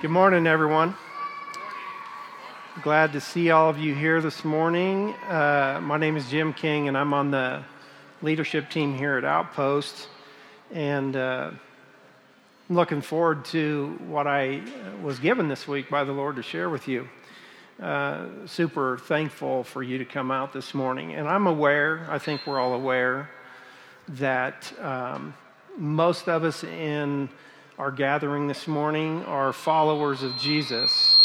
Good 0.00 0.12
morning, 0.12 0.46
everyone. 0.46 0.94
Glad 2.82 3.14
to 3.14 3.20
see 3.20 3.50
all 3.50 3.68
of 3.68 3.80
you 3.80 3.96
here 3.96 4.20
this 4.20 4.44
morning. 4.44 5.12
Uh, 5.28 5.80
my 5.82 5.98
name 5.98 6.16
is 6.16 6.30
Jim 6.30 6.52
King, 6.52 6.86
and 6.86 6.96
I'm 6.96 7.12
on 7.12 7.32
the 7.32 7.64
leadership 8.22 8.70
team 8.70 8.96
here 8.96 9.18
at 9.18 9.24
Outpost. 9.24 10.06
And 10.72 11.16
uh, 11.16 11.50
I'm 12.70 12.76
looking 12.76 13.00
forward 13.00 13.44
to 13.46 13.98
what 14.06 14.28
I 14.28 14.62
was 15.02 15.18
given 15.18 15.48
this 15.48 15.66
week 15.66 15.90
by 15.90 16.04
the 16.04 16.12
Lord 16.12 16.36
to 16.36 16.44
share 16.44 16.70
with 16.70 16.86
you. 16.86 17.08
Uh, 17.82 18.26
super 18.46 18.98
thankful 18.98 19.64
for 19.64 19.82
you 19.82 19.98
to 19.98 20.04
come 20.04 20.30
out 20.30 20.52
this 20.52 20.74
morning. 20.74 21.14
And 21.14 21.26
I'm 21.26 21.48
aware, 21.48 22.06
I 22.08 22.20
think 22.20 22.46
we're 22.46 22.60
all 22.60 22.74
aware, 22.74 23.30
that 24.10 24.72
um, 24.80 25.34
most 25.76 26.28
of 26.28 26.44
us 26.44 26.62
in 26.62 27.28
our 27.78 27.92
gathering 27.92 28.48
this 28.48 28.66
morning 28.66 29.24
are 29.26 29.52
followers 29.52 30.24
of 30.24 30.36
Jesus. 30.36 31.20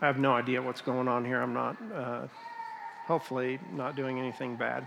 I 0.00 0.06
have 0.08 0.18
no 0.18 0.32
idea 0.32 0.60
what's 0.60 0.80
going 0.80 1.06
on 1.06 1.24
here. 1.24 1.40
I'm 1.40 1.54
not, 1.54 1.76
uh, 1.94 2.26
hopefully, 3.06 3.60
not 3.72 3.94
doing 3.94 4.18
anything 4.18 4.56
bad. 4.56 4.84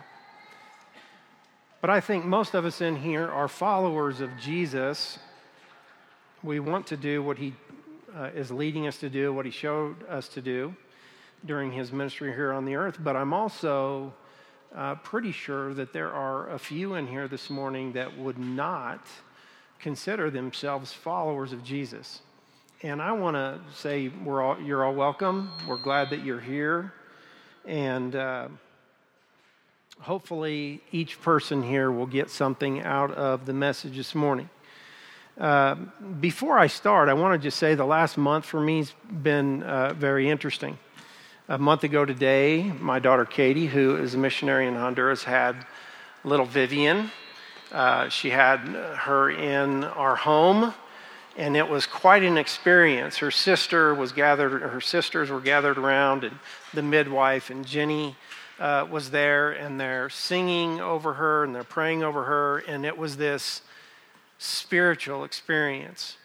But 1.79 1.89
I 1.89 2.01
think 2.01 2.25
most 2.25 2.53
of 2.53 2.65
us 2.65 2.81
in 2.81 2.97
here 2.97 3.29
are 3.29 3.47
followers 3.47 4.19
of 4.19 4.29
Jesus. 4.37 5.19
We 6.43 6.59
want 6.59 6.85
to 6.87 6.97
do 6.97 7.23
what 7.23 7.37
he 7.37 7.53
uh, 8.13 8.31
is 8.35 8.51
leading 8.51 8.87
us 8.87 8.97
to 8.97 9.09
do, 9.09 9.31
what 9.31 9.45
he 9.45 9.51
showed 9.51 10.05
us 10.09 10.27
to 10.29 10.41
do 10.41 10.75
during 11.45 11.71
his 11.71 11.93
ministry 11.93 12.33
here 12.33 12.51
on 12.51 12.65
the 12.65 12.75
earth. 12.75 12.97
But 13.01 13.15
I'm 13.15 13.31
also 13.31 14.13
uh, 14.75 14.95
pretty 14.95 15.31
sure 15.31 15.73
that 15.75 15.93
there 15.93 16.11
are 16.11 16.49
a 16.49 16.59
few 16.59 16.95
in 16.95 17.07
here 17.07 17.29
this 17.29 17.49
morning 17.49 17.93
that 17.93 18.17
would 18.17 18.37
not 18.37 18.99
consider 19.79 20.29
themselves 20.29 20.93
followers 20.93 21.53
of 21.53 21.63
Jesus. 21.63 22.21
And 22.83 23.01
I 23.01 23.11
want 23.11 23.35
to 23.35 23.59
say 23.73 24.09
we're 24.23 24.41
all, 24.41 24.59
you're 24.61 24.85
all 24.85 24.93
welcome. 24.93 25.51
We're 25.67 25.77
glad 25.77 26.11
that 26.11 26.23
you're 26.23 26.39
here. 26.39 26.93
And 27.65 28.15
uh, 28.15 28.49
hopefully, 29.99 30.81
each 30.91 31.19
person 31.21 31.63
here 31.63 31.91
will 31.91 32.05
get 32.05 32.29
something 32.29 32.81
out 32.81 33.11
of 33.11 33.45
the 33.45 33.53
message 33.53 33.97
this 33.97 34.13
morning. 34.13 34.49
Uh, 35.39 35.75
before 36.19 36.57
I 36.57 36.67
start, 36.67 37.09
I 37.09 37.13
want 37.13 37.39
to 37.39 37.47
just 37.47 37.57
say 37.57 37.75
the 37.75 37.85
last 37.85 38.17
month 38.17 38.45
for 38.45 38.59
me 38.59 38.77
has 38.77 38.93
been 39.11 39.63
uh, 39.63 39.93
very 39.93 40.29
interesting. 40.29 40.77
A 41.49 41.57
month 41.57 41.83
ago 41.83 42.05
today, 42.05 42.63
my 42.79 42.99
daughter 42.99 43.23
Katie, 43.23 43.67
who 43.67 43.95
is 43.95 44.13
a 44.13 44.17
missionary 44.17 44.67
in 44.67 44.75
Honduras, 44.75 45.23
had 45.23 45.65
little 46.23 46.45
Vivian, 46.45 47.11
uh, 47.71 48.09
she 48.09 48.29
had 48.29 48.59
her 48.59 49.29
in 49.29 49.83
our 49.83 50.15
home, 50.15 50.73
and 51.35 51.57
it 51.57 51.67
was 51.67 51.85
quite 51.85 52.23
an 52.23 52.37
experience. 52.37 53.17
Her 53.17 53.31
sister 53.31 53.93
was 53.93 54.11
gathered, 54.11 54.61
her 54.61 54.81
sisters 54.81 55.29
were 55.29 55.41
gathered 55.41 55.77
around, 55.77 56.23
and 56.23 56.37
the 56.73 56.81
midwife 56.81 57.49
and 57.49 57.65
Jenny 57.65 58.15
uh, 58.59 58.87
was 58.89 59.11
there, 59.11 59.51
and 59.51 59.79
they're 59.79 60.09
singing 60.09 60.79
over 60.79 61.13
her 61.13 61.43
and 61.43 61.53
they're 61.53 61.63
praying 61.63 62.03
over 62.03 62.23
her, 62.23 62.59
and 62.59 62.85
it 62.85 62.97
was 62.97 63.17
this 63.17 63.61
spiritual 64.39 65.23
experience, 65.23 66.17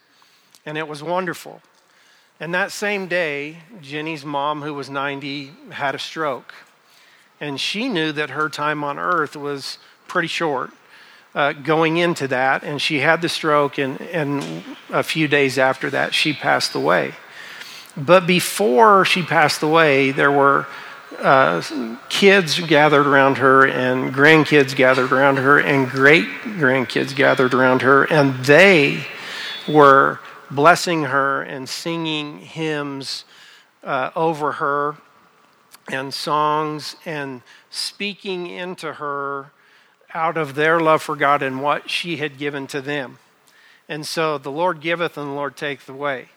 and 0.65 0.79
it 0.79 0.87
was 0.87 1.03
wonderful. 1.03 1.61
And 2.41 2.55
that 2.55 2.73
same 2.73 3.07
day, 3.07 3.59
Jenny's 3.81 4.25
mom, 4.25 4.63
who 4.63 4.75
was 4.75 4.91
90, 4.91 5.53
had 5.71 5.95
a 5.95 5.99
stroke. 5.99 6.53
And 7.41 7.61
she 7.61 7.89
knew 7.89 8.13
that 8.13 8.31
her 8.31 8.49
time 8.49 8.83
on 8.83 8.99
earth 8.99 9.37
was 9.37 9.79
pretty 10.09 10.29
short 10.29 10.71
uh, 11.35 11.53
going 11.53 11.97
into 11.97 12.29
that, 12.29 12.63
and 12.63 12.81
she 12.81 13.01
had 13.01 13.23
the 13.23 13.29
stroke, 13.29 13.79
and, 13.79 14.01
and 14.01 14.65
a 14.91 15.03
few 15.03 15.29
days 15.29 15.59
after 15.59 15.91
that, 15.91 16.15
she 16.15 16.33
passed 16.33 16.75
away. 16.75 17.15
But 17.97 18.27
before 18.27 19.05
she 19.05 19.23
passed 19.23 19.63
away, 19.63 20.13
there 20.13 20.33
were 20.33 20.67
uh, 21.19 21.63
kids 22.09 22.59
gathered 22.61 23.07
around 23.07 23.39
her, 23.39 23.67
and 23.67 24.13
grandkids 24.13 24.75
gathered 24.75 25.13
around 25.13 25.37
her, 25.39 25.59
and 25.59 25.89
great 25.89 26.27
grandkids 26.45 27.15
gathered 27.15 27.55
around 27.55 27.83
her, 27.83 28.05
and 28.05 28.45
they 28.45 29.05
were 29.69 30.21
blessing 30.51 31.05
her 31.05 31.43
and 31.43 31.69
singing 31.69 32.39
hymns 32.39 33.25
uh, 33.85 34.11
over 34.15 34.53
her 34.53 34.97
and 35.89 36.13
songs 36.15 36.97
and 37.05 37.43
speaking 37.71 38.47
into 38.47 38.95
her 38.95 39.51
out 40.15 40.37
of 40.37 40.55
their 40.55 40.81
love 40.81 41.03
for 41.03 41.17
God 41.17 41.43
and 41.43 41.63
what 41.63 41.89
she 41.89 42.17
had 42.17 42.39
given 42.39 42.67
to 42.69 42.81
them. 42.81 43.19
And 43.89 44.07
so 44.07 44.39
the 44.39 44.51
Lord 44.51 44.81
giveth 44.81 45.17
and 45.17 45.29
the 45.29 45.35
Lord 45.35 45.57
taketh 45.57 45.89
away 45.89 46.29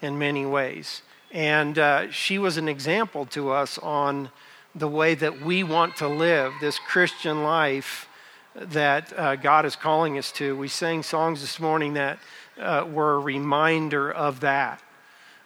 in 0.00 0.18
many 0.18 0.44
ways. 0.44 1.02
And 1.30 1.78
uh, 1.78 2.10
she 2.10 2.38
was 2.38 2.56
an 2.56 2.68
example 2.68 3.26
to 3.26 3.50
us 3.50 3.78
on 3.78 4.30
the 4.74 4.88
way 4.88 5.14
that 5.14 5.40
we 5.40 5.62
want 5.62 5.96
to 5.96 6.08
live 6.08 6.52
this 6.60 6.78
Christian 6.78 7.42
life 7.42 8.08
that 8.54 9.12
uh, 9.16 9.36
God 9.36 9.64
is 9.64 9.76
calling 9.76 10.18
us 10.18 10.32
to. 10.32 10.56
We 10.56 10.68
sang 10.68 11.02
songs 11.02 11.40
this 11.40 11.60
morning 11.60 11.94
that 11.94 12.18
uh, 12.58 12.86
were 12.90 13.14
a 13.14 13.18
reminder 13.18 14.10
of 14.10 14.40
that, 14.40 14.82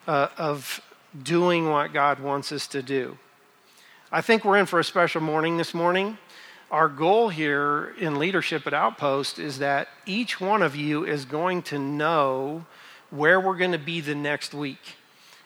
uh, 0.06 0.28
of 0.38 0.80
doing 1.22 1.68
what 1.68 1.92
God 1.92 2.20
wants 2.20 2.52
us 2.52 2.66
to 2.68 2.82
do. 2.82 3.18
I 4.10 4.20
think 4.20 4.44
we're 4.44 4.58
in 4.58 4.66
for 4.66 4.78
a 4.78 4.84
special 4.84 5.20
morning 5.20 5.56
this 5.56 5.74
morning 5.74 6.18
our 6.72 6.88
goal 6.88 7.28
here 7.28 7.94
in 7.98 8.18
leadership 8.18 8.66
at 8.66 8.72
Outpost 8.72 9.38
is 9.38 9.58
that 9.58 9.88
each 10.06 10.40
one 10.40 10.62
of 10.62 10.74
you 10.74 11.04
is 11.04 11.26
going 11.26 11.60
to 11.64 11.78
know 11.78 12.64
where 13.10 13.38
we're 13.38 13.58
going 13.58 13.72
to 13.72 13.78
be 13.78 14.00
the 14.00 14.14
next 14.14 14.54
week. 14.54 14.96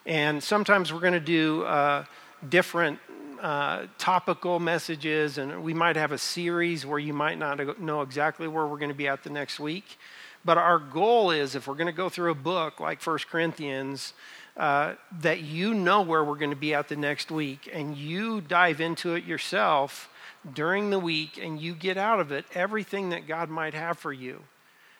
And 0.06 0.40
sometimes 0.40 0.92
we're 0.92 1.00
going 1.00 1.14
to 1.14 1.20
do 1.20 1.64
uh, 1.64 2.04
different 2.48 3.00
uh, 3.40 3.86
topical 3.98 4.60
messages, 4.60 5.36
and 5.36 5.64
we 5.64 5.74
might 5.74 5.96
have 5.96 6.12
a 6.12 6.18
series 6.18 6.86
where 6.86 7.00
you 7.00 7.12
might 7.12 7.40
not 7.40 7.80
know 7.80 8.02
exactly 8.02 8.46
where 8.46 8.64
we're 8.64 8.78
going 8.78 8.88
to 8.88 8.94
be 8.94 9.08
at 9.08 9.24
the 9.24 9.30
next 9.30 9.58
week. 9.58 9.98
But 10.44 10.58
our 10.58 10.78
goal 10.78 11.32
is 11.32 11.56
if 11.56 11.66
we're 11.66 11.74
going 11.74 11.88
to 11.88 11.92
go 11.92 12.08
through 12.08 12.30
a 12.30 12.36
book 12.36 12.78
like 12.78 13.00
First 13.00 13.26
Corinthians, 13.26 14.14
uh, 14.56 14.94
that 15.20 15.40
you 15.40 15.74
know 15.74 16.02
where 16.02 16.22
we're 16.22 16.36
going 16.36 16.50
to 16.50 16.56
be 16.56 16.72
at 16.72 16.86
the 16.88 16.96
next 16.96 17.32
week 17.32 17.68
and 17.72 17.96
you 17.96 18.40
dive 18.40 18.80
into 18.80 19.14
it 19.14 19.24
yourself 19.24 20.08
during 20.54 20.90
the 20.90 20.98
week 20.98 21.38
and 21.42 21.60
you 21.60 21.74
get 21.74 21.96
out 21.96 22.20
of 22.20 22.32
it 22.32 22.44
everything 22.54 23.10
that 23.10 23.26
God 23.26 23.48
might 23.48 23.74
have 23.74 23.98
for 23.98 24.12
you. 24.12 24.42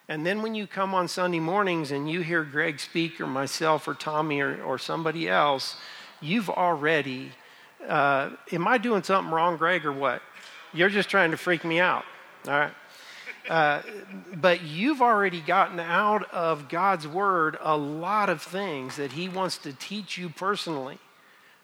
And 0.08 0.24
then 0.24 0.42
when 0.42 0.54
you 0.54 0.66
come 0.66 0.94
on 0.94 1.08
Sunday 1.08 1.40
mornings 1.40 1.90
and 1.90 2.08
you 2.08 2.20
hear 2.20 2.44
Greg 2.44 2.78
speak 2.78 3.20
or 3.20 3.26
myself 3.26 3.88
or 3.88 3.94
Tommy 3.94 4.40
or, 4.40 4.62
or 4.62 4.78
somebody 4.78 5.28
else, 5.28 5.76
you've 6.20 6.48
already, 6.48 7.32
uh, 7.86 8.30
am 8.52 8.68
I 8.68 8.78
doing 8.78 9.02
something 9.02 9.32
wrong, 9.32 9.56
Greg, 9.56 9.84
or 9.84 9.92
what? 9.92 10.22
You're 10.72 10.88
just 10.88 11.08
trying 11.08 11.32
to 11.32 11.36
freak 11.36 11.64
me 11.64 11.80
out. 11.80 12.04
All 12.46 12.52
right. 12.52 12.72
Uh, 13.48 13.82
but 14.34 14.62
you've 14.62 15.00
already 15.00 15.40
gotten 15.40 15.78
out 15.78 16.28
of 16.32 16.68
God's 16.68 17.06
word 17.06 17.56
a 17.60 17.76
lot 17.76 18.28
of 18.28 18.42
things 18.42 18.96
that 18.96 19.12
He 19.12 19.28
wants 19.28 19.58
to 19.58 19.72
teach 19.72 20.18
you 20.18 20.28
personally. 20.28 20.98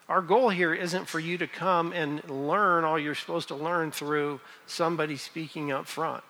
Our 0.09 0.21
goal 0.21 0.49
here 0.49 0.73
isn't 0.73 1.07
for 1.07 1.19
you 1.19 1.37
to 1.37 1.47
come 1.47 1.93
and 1.93 2.27
learn 2.29 2.83
all 2.83 2.99
you're 2.99 3.15
supposed 3.15 3.47
to 3.47 3.55
learn 3.55 3.91
through 3.91 4.41
somebody 4.65 5.15
speaking 5.15 5.71
up 5.71 5.87
front. 5.87 6.23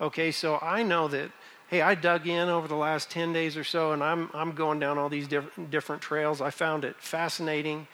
Okay, 0.00 0.30
so 0.30 0.58
I 0.60 0.82
know 0.82 1.08
that, 1.08 1.30
hey, 1.68 1.82
I 1.82 1.94
dug 1.94 2.26
in 2.26 2.48
over 2.48 2.66
the 2.66 2.74
last 2.76 3.10
10 3.10 3.32
days 3.32 3.56
or 3.56 3.64
so 3.64 3.92
and 3.92 4.02
I'm, 4.02 4.30
I'm 4.32 4.52
going 4.52 4.80
down 4.80 4.96
all 4.96 5.08
these 5.08 5.28
different, 5.28 5.70
different 5.70 6.00
trails. 6.00 6.40
I 6.40 6.50
found 6.50 6.84
it 6.84 6.96
fascinating. 6.98 7.86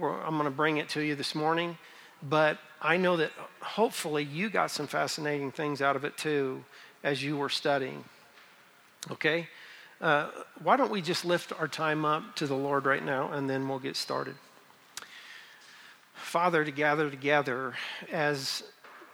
I'm 0.00 0.34
going 0.36 0.44
to 0.44 0.50
bring 0.50 0.76
it 0.76 0.90
to 0.90 1.00
you 1.00 1.14
this 1.14 1.34
morning. 1.34 1.78
But 2.22 2.58
I 2.82 2.96
know 2.96 3.16
that 3.16 3.32
hopefully 3.60 4.24
you 4.24 4.50
got 4.50 4.70
some 4.70 4.86
fascinating 4.86 5.50
things 5.50 5.80
out 5.80 5.96
of 5.96 6.04
it 6.04 6.16
too 6.16 6.64
as 7.02 7.22
you 7.22 7.36
were 7.36 7.48
studying. 7.48 8.04
Okay? 9.10 9.48
Uh, 10.00 10.28
why 10.62 10.76
don't 10.76 10.90
we 10.90 11.00
just 11.00 11.24
lift 11.24 11.52
our 11.58 11.68
time 11.68 12.04
up 12.04 12.36
to 12.36 12.46
the 12.46 12.54
Lord 12.54 12.86
right 12.86 13.04
now 13.04 13.32
and 13.32 13.48
then 13.48 13.68
we'll 13.68 13.78
get 13.78 13.96
started? 13.96 14.34
Father, 16.28 16.62
to 16.62 16.70
gather 16.70 17.08
together 17.08 17.72
as 18.12 18.62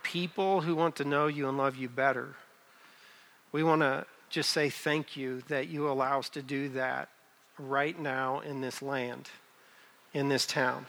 people 0.02 0.62
who 0.62 0.74
want 0.74 0.96
to 0.96 1.04
know 1.04 1.28
you 1.28 1.48
and 1.48 1.56
love 1.56 1.76
you 1.76 1.88
better. 1.88 2.34
We 3.52 3.62
want 3.62 3.82
to 3.82 4.04
just 4.30 4.50
say 4.50 4.68
thank 4.68 5.16
you 5.16 5.40
that 5.42 5.68
you 5.68 5.88
allow 5.88 6.18
us 6.18 6.28
to 6.30 6.42
do 6.42 6.70
that 6.70 7.08
right 7.56 7.96
now 7.96 8.40
in 8.40 8.62
this 8.62 8.82
land, 8.82 9.30
in 10.12 10.28
this 10.28 10.44
town. 10.44 10.86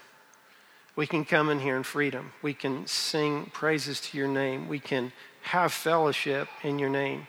We 0.96 1.06
can 1.06 1.24
come 1.24 1.48
in 1.48 1.60
here 1.60 1.76
in 1.76 1.84
freedom. 1.84 2.32
We 2.42 2.54
can 2.54 2.88
sing 2.88 3.48
praises 3.54 4.00
to 4.00 4.18
your 4.18 4.26
name. 4.26 4.66
We 4.66 4.80
can 4.80 5.12
have 5.42 5.72
fellowship 5.72 6.48
in 6.64 6.80
your 6.80 6.90
name. 6.90 7.28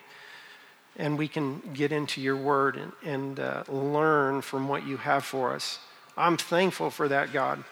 And 0.95 1.19
we 1.19 1.27
can 1.27 1.61
get 1.71 1.91
into 1.91 2.19
your 2.19 2.35
word 2.35 2.77
and, 2.77 2.91
and 3.03 3.39
uh, 3.39 3.63
learn 3.67 4.41
from 4.41 4.67
what 4.67 4.87
you 4.87 4.97
have 4.97 5.23
for 5.23 5.53
us. 5.53 5.77
I'm 6.17 6.35
thankful 6.35 6.89
for 6.89 7.07
that, 7.09 7.31
God 7.31 7.63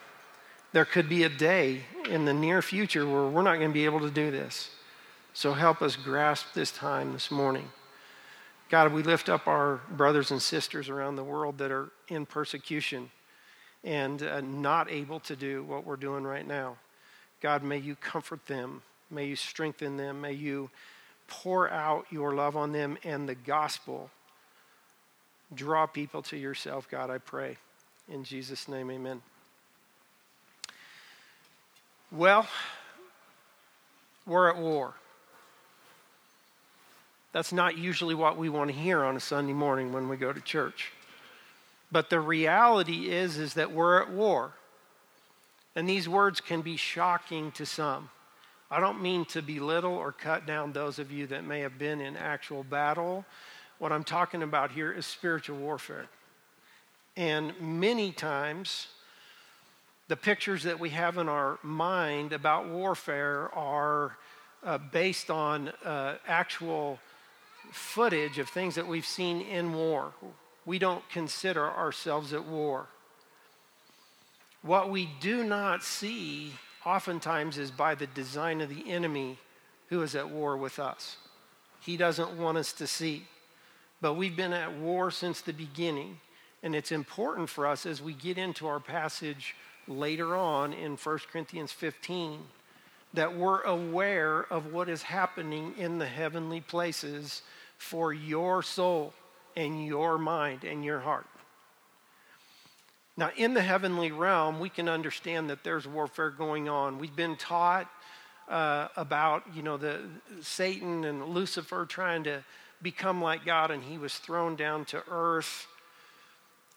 there 0.76 0.84
could 0.84 1.08
be 1.08 1.24
a 1.24 1.30
day 1.30 1.84
in 2.10 2.26
the 2.26 2.34
near 2.34 2.62
future 2.62 3.08
where 3.08 3.28
we're 3.28 3.42
not 3.44 3.56
going 3.60 3.70
to 3.70 3.74
be 3.74 3.86
able 3.86 4.02
to 4.02 4.12
do 4.12 4.30
this. 4.30 4.72
So 5.34 5.54
help 5.54 5.82
us 5.82 5.96
grasp 5.96 6.48
this 6.54 6.70
time 6.70 7.14
this 7.14 7.32
morning. 7.32 7.70
God, 8.70 8.92
we 8.92 9.02
lift 9.02 9.30
up 9.30 9.48
our 9.48 9.80
brothers 9.92 10.32
and 10.32 10.42
sisters 10.42 10.90
around 10.90 11.16
the 11.16 11.24
world 11.24 11.60
that 11.60 11.72
are 11.72 11.92
in 12.10 12.26
persecution 12.26 13.10
and 13.86 14.22
uh, 14.22 14.42
not 14.42 14.92
able 14.92 15.22
to 15.22 15.38
do 15.38 15.64
what 15.64 15.86
we're 15.86 15.96
doing 15.96 16.26
right 16.26 16.46
now. 16.46 16.76
God, 17.40 17.64
may 17.64 17.78
you 17.78 17.96
comfort 17.96 18.46
them. 18.46 18.82
May 19.10 19.28
you 19.28 19.38
strengthen 19.38 19.96
them. 19.96 20.20
May 20.20 20.34
you 20.34 20.70
pour 21.30 21.72
out 21.72 22.06
your 22.10 22.36
love 22.36 22.58
on 22.58 22.74
them 22.74 22.98
and 23.06 23.30
the 23.30 23.36
gospel. 23.36 24.10
Draw 25.54 25.86
people 25.86 26.22
to 26.24 26.36
yourself, 26.36 26.90
God, 26.92 27.10
I 27.10 27.20
pray. 27.20 27.56
In 28.10 28.26
Jesus' 28.26 28.68
name, 28.68 28.92
amen. 28.92 29.22
Well, 32.16 32.48
we're 34.26 34.50
at 34.50 34.58
war. 34.58 34.94
That's 37.34 37.52
not 37.52 37.78
usually 37.78 38.16
what 38.16 38.38
we 38.38 38.48
want 38.48 38.72
to 38.72 38.76
hear 38.76 39.04
on 39.04 39.18
a 39.18 39.20
Sunday 39.20 39.52
morning 39.52 39.92
when 39.92 40.08
we 40.08 40.16
go 40.16 40.32
to 40.32 40.40
church. 40.40 40.94
But 41.92 42.10
the 42.10 42.22
reality 42.22 43.10
is 43.12 43.38
is 43.38 43.56
that 43.56 43.74
we're 43.74 44.02
at 44.02 44.10
war. 44.10 44.54
And 45.76 45.90
these 45.90 46.08
words 46.08 46.40
can 46.40 46.62
be 46.62 46.78
shocking 46.78 47.52
to 47.52 47.66
some. 47.66 48.10
I 48.72 48.80
don't 48.80 49.02
mean 49.02 49.26
to 49.26 49.42
belittle 49.42 49.94
or 49.94 50.14
cut 50.14 50.46
down 50.46 50.72
those 50.72 51.00
of 51.00 51.12
you 51.12 51.28
that 51.28 51.44
may 51.44 51.60
have 51.60 51.78
been 51.78 52.00
in 52.00 52.16
actual 52.16 52.64
battle. 52.64 53.26
What 53.78 53.92
I'm 53.92 54.06
talking 54.06 54.42
about 54.42 54.72
here 54.72 54.94
is 54.94 55.06
spiritual 55.06 55.58
warfare. 55.58 56.06
And 57.18 57.54
many 57.60 58.14
times, 58.14 58.88
the 60.08 60.16
pictures 60.16 60.64
that 60.64 60.80
we 60.80 60.90
have 60.92 61.18
in 61.18 61.28
our 61.28 61.58
mind 61.64 62.32
about 62.32 62.68
warfare 62.70 63.50
are 63.56 64.18
uh, 64.64 64.78
based 64.78 65.32
on 65.32 65.70
uh, 65.84 66.16
actual 66.28 67.00
footage 67.72 68.38
of 68.38 68.48
things 68.50 68.76
that 68.76 68.88
we've 68.88 69.06
seen 69.06 69.42
in 69.42 69.74
war. 69.74 70.14
We 70.66 70.80
don't 70.80 71.08
consider 71.10 71.66
ourselves 71.66 72.34
at 72.34 72.46
war. 72.46 72.88
What 74.62 74.90
we 74.90 75.10
do 75.20 75.44
not 75.44 75.84
see 75.84 76.54
oftentimes 76.86 77.58
is 77.58 77.72
by 77.72 77.96
the 77.96 78.08
design 78.08 78.62
of 78.62 78.70
the 78.70 78.90
enemy 78.90 79.38
who 79.90 80.02
is 80.02 80.16
at 80.16 80.30
war 80.30 80.58
with 80.58 80.80
us. 80.80 81.18
He 81.82 81.98
doesn't 81.98 82.38
want 82.38 82.58
us 82.58 82.74
to 82.74 82.88
see. 82.88 83.28
But 84.02 84.16
we've 84.16 84.36
been 84.36 84.54
at 84.54 84.76
war 84.78 85.12
since 85.12 85.42
the 85.42 85.54
beginning. 85.54 86.20
And 86.64 86.76
it's 86.76 86.92
important 86.92 87.50
for 87.50 87.68
us 87.68 87.86
as 87.86 88.02
we 88.02 88.14
get 88.14 88.38
into 88.38 88.68
our 88.68 88.80
passage 88.80 89.56
later 89.88 90.36
on 90.36 90.74
in 90.74 90.98
1 90.98 91.20
Corinthians 91.32 91.72
15 91.72 92.40
that 93.14 93.38
we're 93.38 93.62
aware 93.62 94.42
of 94.52 94.74
what 94.74 94.90
is 94.90 95.02
happening 95.02 95.74
in 95.78 95.98
the 95.98 96.06
heavenly 96.06 96.62
places 96.62 97.42
for 97.78 98.14
your 98.14 98.62
soul 98.62 99.14
and 99.56 99.86
your 99.86 100.18
mind 100.18 100.64
and 100.64 100.84
your 100.84 101.00
heart. 101.00 101.28
Now, 103.18 103.32
in 103.38 103.54
the 103.54 103.62
heavenly 103.62 104.12
realm, 104.12 104.60
we 104.60 104.70
can 104.70 104.90
understand 104.90 105.50
that 105.50 105.64
there's 105.64 105.88
warfare 105.88 106.30
going 106.30 106.68
on. 106.68 107.00
We've 107.00 107.16
been 107.16 107.38
taught 107.38 107.90
uh, 108.50 108.90
about, 108.98 109.44
you 109.56 109.64
know, 109.64 109.78
the 109.78 110.02
Satan 110.42 111.06
and 111.06 111.26
Lucifer 111.26 111.86
trying 111.86 112.26
to 112.26 112.44
become 112.82 113.22
like 113.22 113.46
God, 113.46 113.72
and 113.72 113.82
he 113.82 113.98
was 113.98 114.16
thrown 114.18 114.58
down 114.58 114.84
to 114.86 115.02
earth. 115.10 115.68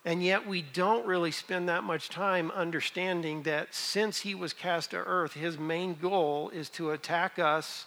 And 0.09 0.23
yet, 0.23 0.47
we 0.47 0.63
don't 0.63 1.07
really 1.07 1.31
spend 1.31 1.69
that 1.69 1.85
much 1.85 2.09
time 2.09 2.51
understanding 2.53 3.43
that 3.43 3.75
since 3.75 4.21
he 4.21 4.35
was 4.35 4.55
cast 4.55 4.93
to 4.93 4.97
earth, 4.97 5.35
his 5.35 5.59
main 5.59 5.99
goal 6.01 6.49
is 6.49 6.71
to 6.71 6.93
attack 6.93 7.39
us 7.39 7.85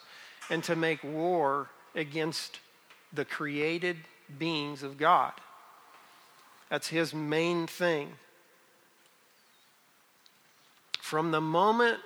and 0.47 0.63
to 0.65 0.75
make 0.75 1.03
war 1.03 1.71
against 1.95 2.59
the 3.11 3.25
created 3.25 3.97
beings 4.37 4.83
of 4.83 4.99
God. 4.99 5.31
That's 6.69 6.89
his 6.89 7.11
main 7.11 7.65
thing. 7.65 8.11
From 10.99 11.31
the 11.31 11.41
moment 11.41 12.01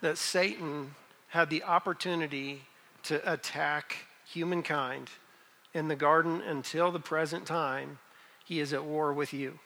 that 0.00 0.16
Satan 0.16 0.94
had 1.28 1.50
the 1.50 1.64
opportunity 1.64 2.62
to 3.02 3.30
attack 3.30 4.06
humankind 4.24 5.10
in 5.74 5.88
the 5.88 5.96
garden 5.96 6.40
until 6.40 6.90
the 6.90 6.98
present 6.98 7.44
time, 7.44 7.98
he 8.50 8.58
is 8.58 8.72
at 8.72 8.84
war 8.84 9.12
with 9.12 9.32
you 9.32 9.58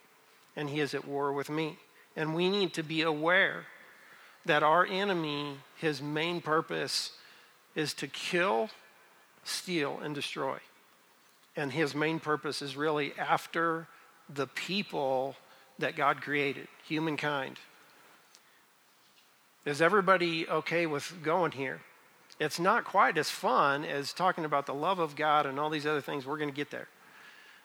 and 0.54 0.68
he 0.68 0.80
is 0.80 0.94
at 0.94 1.08
war 1.08 1.32
with 1.32 1.48
me. 1.48 1.78
And 2.16 2.34
we 2.34 2.48
need 2.50 2.74
to 2.74 2.82
be 2.82 3.02
aware 3.02 3.64
that 4.44 4.62
our 4.62 4.84
enemy, 4.84 5.56
his 5.76 6.02
main 6.02 6.40
purpose 6.40 7.12
is 7.74 7.94
to 7.94 8.06
kill, 8.06 8.68
steal, 9.42 9.98
and 10.00 10.14
destroy 10.14 10.58
and 11.56 11.72
his 11.72 11.94
main 11.94 12.20
purpose 12.20 12.62
is 12.62 12.76
really 12.76 13.12
after 13.18 13.86
the 14.28 14.46
people 14.46 15.36
that 15.78 15.96
God 15.96 16.20
created, 16.20 16.68
humankind. 16.84 17.58
Is 19.64 19.80
everybody 19.80 20.48
okay 20.48 20.86
with 20.86 21.22
going 21.22 21.52
here? 21.52 21.80
It's 22.40 22.58
not 22.58 22.84
quite 22.84 23.16
as 23.16 23.30
fun 23.30 23.84
as 23.84 24.12
talking 24.12 24.44
about 24.44 24.66
the 24.66 24.74
love 24.74 24.98
of 24.98 25.14
God 25.14 25.46
and 25.46 25.58
all 25.58 25.70
these 25.70 25.86
other 25.86 26.00
things. 26.00 26.26
We're 26.26 26.38
going 26.38 26.50
to 26.50 26.56
get 26.56 26.70
there. 26.70 26.88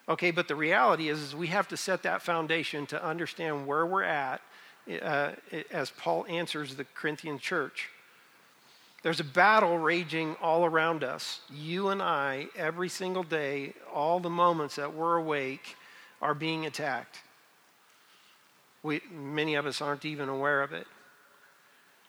Okay, 0.10 0.32
but 0.32 0.48
the 0.48 0.56
reality 0.56 1.08
is, 1.08 1.22
is 1.22 1.36
we 1.36 1.48
have 1.48 1.68
to 1.68 1.78
set 1.78 2.02
that 2.04 2.24
foundation 2.24 2.88
to 2.88 3.06
understand 3.06 3.68
where 3.68 3.86
we're 3.86 4.04
at 4.04 4.42
uh, 5.04 5.34
as 5.72 5.92
Paul 5.92 6.26
answers 6.28 6.76
the 6.76 6.84
Corinthian 6.96 7.38
church. 7.38 7.90
There's 9.04 9.20
a 9.20 9.26
battle 9.26 9.78
raging 9.78 10.36
all 10.42 10.66
around 10.66 11.04
us. 11.04 11.42
You 11.54 11.90
and 11.90 12.02
I, 12.02 12.48
every 12.56 12.90
single 12.90 13.24
day, 13.24 13.74
all 13.94 14.20
the 14.20 14.32
moments 14.32 14.76
that 14.76 14.94
we're 14.94 15.18
awake, 15.18 15.78
are 16.22 16.34
being 16.34 16.66
attacked. 16.66 17.20
We, 18.82 19.02
many 19.12 19.56
of 19.56 19.66
us 19.66 19.80
aren't 19.80 20.06
even 20.06 20.28
aware 20.28 20.64
of 20.64 20.74
it. 20.74 20.88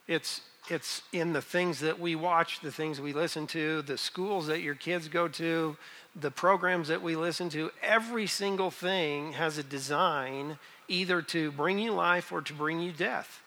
It's, 0.08 0.40
it's 0.68 1.02
in 1.12 1.32
the 1.32 1.42
things 1.42 1.80
that 1.80 2.00
we 2.00 2.16
watch, 2.16 2.60
the 2.60 2.72
things 2.72 3.00
we 3.00 3.12
listen 3.12 3.46
to, 3.48 3.82
the 3.82 3.98
schools 3.98 4.46
that 4.48 4.62
your 4.62 4.74
kids 4.74 5.06
go 5.06 5.28
to, 5.28 5.76
the 6.14 6.30
programs 6.30 6.88
that 6.88 7.02
we 7.02 7.16
listen 7.16 7.48
to. 7.50 7.70
Every 7.82 8.26
single 8.26 8.70
thing 8.70 9.32
has 9.32 9.58
a 9.58 9.62
design 9.62 10.58
either 10.88 11.22
to 11.22 11.52
bring 11.52 11.78
you 11.78 11.92
life 11.92 12.32
or 12.32 12.42
to 12.42 12.52
bring 12.52 12.80
you 12.80 12.92
death. 12.92 13.42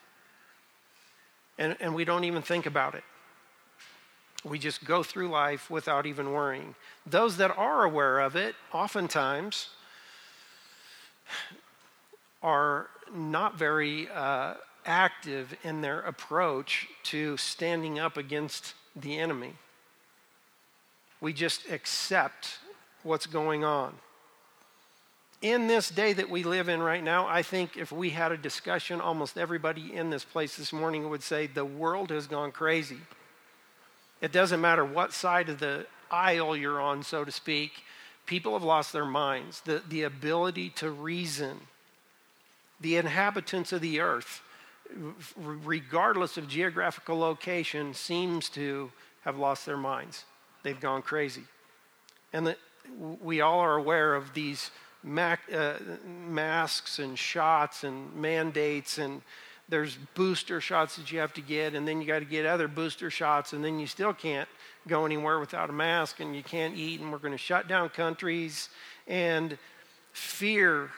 And, 1.58 1.76
and 1.80 1.94
we 1.94 2.04
don't 2.04 2.24
even 2.24 2.42
think 2.42 2.66
about 2.66 2.94
it. 2.94 3.04
We 4.44 4.58
just 4.58 4.84
go 4.84 5.02
through 5.02 5.28
life 5.28 5.70
without 5.70 6.06
even 6.06 6.32
worrying. 6.32 6.74
Those 7.06 7.36
that 7.38 7.56
are 7.56 7.84
aware 7.84 8.20
of 8.20 8.36
it, 8.36 8.54
oftentimes, 8.72 9.70
are 12.42 12.88
not 13.14 13.56
very 13.56 14.08
uh, 14.10 14.54
active 14.84 15.56
in 15.62 15.80
their 15.80 16.00
approach 16.00 16.86
to 17.04 17.36
standing 17.36 17.98
up 17.98 18.16
against 18.16 18.74
the 18.94 19.18
enemy. 19.18 19.54
We 21.24 21.32
just 21.32 21.70
accept 21.70 22.58
what's 23.02 23.24
going 23.24 23.64
on. 23.64 23.94
In 25.40 25.68
this 25.68 25.88
day 25.88 26.12
that 26.12 26.28
we 26.28 26.42
live 26.42 26.68
in 26.68 26.82
right 26.82 27.02
now, 27.02 27.26
I 27.26 27.40
think 27.40 27.78
if 27.78 27.90
we 27.90 28.10
had 28.10 28.30
a 28.30 28.36
discussion, 28.36 29.00
almost 29.00 29.38
everybody 29.38 29.94
in 29.94 30.10
this 30.10 30.22
place 30.22 30.54
this 30.58 30.70
morning 30.70 31.08
would 31.08 31.22
say 31.22 31.46
the 31.46 31.64
world 31.64 32.10
has 32.10 32.26
gone 32.26 32.52
crazy. 32.52 32.98
It 34.20 34.32
doesn't 34.32 34.60
matter 34.60 34.84
what 34.84 35.14
side 35.14 35.48
of 35.48 35.60
the 35.60 35.86
aisle 36.10 36.58
you're 36.58 36.78
on, 36.78 37.02
so 37.02 37.24
to 37.24 37.32
speak, 37.32 37.72
people 38.26 38.52
have 38.52 38.62
lost 38.62 38.92
their 38.92 39.06
minds. 39.06 39.62
The, 39.62 39.80
the 39.88 40.02
ability 40.02 40.68
to 40.76 40.90
reason. 40.90 41.58
The 42.82 42.98
inhabitants 42.98 43.72
of 43.72 43.80
the 43.80 44.00
earth, 44.00 44.42
regardless 45.38 46.36
of 46.36 46.48
geographical 46.48 47.18
location, 47.18 47.94
seems 47.94 48.50
to 48.50 48.92
have 49.22 49.38
lost 49.38 49.64
their 49.64 49.78
minds. 49.78 50.24
They've 50.64 50.80
gone 50.80 51.02
crazy. 51.02 51.44
And 52.32 52.56
we 53.22 53.40
all 53.40 53.60
are 53.60 53.76
aware 53.76 54.16
of 54.16 54.34
these 54.34 54.72
mac, 55.04 55.42
uh, 55.54 55.74
masks 56.26 56.98
and 56.98 57.16
shots 57.16 57.84
and 57.84 58.12
mandates 58.16 58.98
and 58.98 59.22
there's 59.68 59.96
booster 60.14 60.60
shots 60.60 60.96
that 60.96 61.10
you 61.10 61.18
have 61.20 61.32
to 61.34 61.40
get, 61.40 61.74
and 61.74 61.88
then 61.88 62.00
you 62.00 62.06
got 62.06 62.18
to 62.18 62.24
get 62.24 62.44
other 62.44 62.68
booster 62.68 63.10
shots, 63.10 63.52
and 63.52 63.64
then 63.64 63.78
you 63.78 63.86
still 63.86 64.12
can't 64.12 64.48
go 64.86 65.06
anywhere 65.06 65.40
without 65.40 65.70
a 65.70 65.72
mask, 65.72 66.20
and 66.20 66.36
you 66.36 66.42
can't 66.42 66.76
eat, 66.76 67.00
and 67.00 67.10
we're 67.10 67.18
going 67.18 67.32
to 67.32 67.38
shut 67.38 67.66
down 67.66 67.88
countries. 67.88 68.68
And 69.06 69.56
fear 70.12 70.90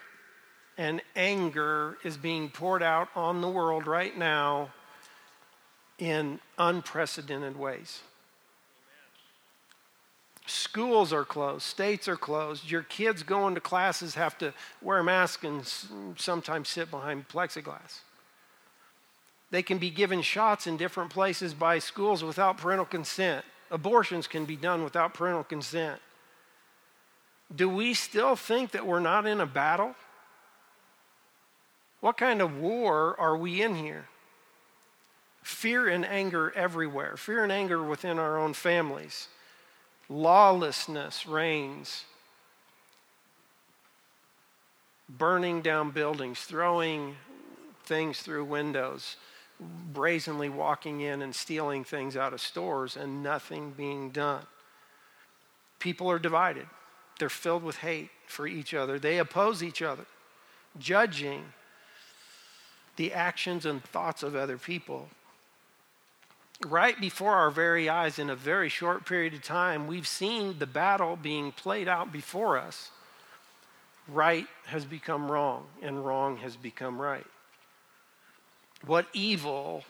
and 0.77 1.01
anger 1.15 1.97
is 2.03 2.17
being 2.17 2.51
poured 2.51 2.83
out 2.83 3.09
on 3.15 3.41
the 3.41 3.49
world 3.49 3.87
right 3.87 4.17
now 4.17 4.71
in 5.99 6.41
unprecedented 6.59 7.57
ways. 7.57 8.01
Schools 10.47 11.12
are 11.12 11.25
closed, 11.25 11.62
states 11.62 12.07
are 12.07 12.17
closed. 12.17 12.71
Your 12.71 12.85
kids 12.85 13.25
going 13.25 13.57
to 13.57 13.61
classes 13.61 14.15
have 14.15 14.38
to 14.38 14.55
wear 14.81 14.99
a 14.99 15.05
mask 15.05 15.43
and 15.43 15.67
sometimes 16.17 16.69
sit 16.69 16.91
behind 16.91 17.29
plexiglass. 17.29 18.00
They 19.50 19.62
can 19.62 19.79
be 19.79 19.91
given 19.91 20.23
shots 20.23 20.67
in 20.67 20.76
different 20.76 21.11
places 21.11 21.53
by 21.53 21.81
schools 21.81 22.23
without 22.23 22.59
parental 22.59 22.87
consent. 22.87 23.45
Abortions 23.71 24.29
can 24.29 24.45
be 24.45 24.57
done 24.57 24.85
without 24.85 25.15
parental 25.15 25.45
consent. 25.45 26.00
Do 27.55 27.69
we 27.69 27.95
still 27.95 28.37
think 28.37 28.71
that 28.73 28.87
we're 28.87 29.00
not 29.00 29.26
in 29.26 29.41
a 29.41 29.47
battle? 29.47 29.95
What 32.00 32.17
kind 32.17 32.41
of 32.41 32.59
war 32.59 33.19
are 33.19 33.37
we 33.37 33.62
in 33.62 33.75
here? 33.75 34.07
Fear 35.43 35.88
and 35.88 36.05
anger 36.05 36.53
everywhere, 36.55 37.17
fear 37.17 37.43
and 37.43 37.53
anger 37.53 37.83
within 37.83 38.19
our 38.19 38.38
own 38.38 38.53
families. 38.53 39.29
Lawlessness 40.09 41.27
reigns. 41.27 42.05
Burning 45.09 45.63
down 45.63 45.91
buildings, 45.91 46.41
throwing 46.41 47.17
things 47.85 48.21
through 48.21 48.45
windows, 48.45 49.17
brazenly 49.61 50.49
walking 50.49 51.01
in 51.01 51.23
and 51.23 51.35
stealing 51.35 51.85
things 51.85 52.17
out 52.17 52.33
of 52.33 52.41
stores, 52.41 52.97
and 52.97 53.23
nothing 53.23 53.71
being 53.71 54.11
done. 54.11 54.43
People 55.79 56.11
are 56.11 56.19
divided. 56.19 56.67
They're 57.19 57.29
filled 57.29 57.63
with 57.63 57.77
hate 57.77 58.11
for 58.27 58.47
each 58.47 58.75
other. 58.75 58.99
They 58.99 59.19
oppose 59.19 59.63
each 59.63 59.83
other, 59.83 60.07
judging 60.79 61.45
the 62.97 63.13
actions 63.13 63.65
and 63.65 63.83
thoughts 63.85 64.23
of 64.23 64.35
other 64.35 64.59
people. 64.59 65.09
Right 66.65 66.99
before 66.99 67.35
our 67.35 67.51
very 67.51 67.89
eyes, 67.89 68.19
in 68.19 68.31
a 68.31 68.37
very 68.37 68.69
short 68.69 69.05
period 69.05 69.35
of 69.35 69.43
time, 69.43 69.87
we've 69.87 70.07
seen 70.07 70.59
the 70.59 70.67
battle 70.67 71.17
being 71.17 71.53
played 71.53 71.87
out 71.87 72.13
before 72.13 72.57
us. 72.57 72.91
Right 74.09 74.47
has 74.67 74.85
become 74.85 75.31
wrong, 75.31 75.67
and 75.83 76.05
wrong 76.05 76.39
has 76.39 76.57
become 76.57 77.01
right. 77.01 77.27
What 78.87 79.07
evil 79.13 79.85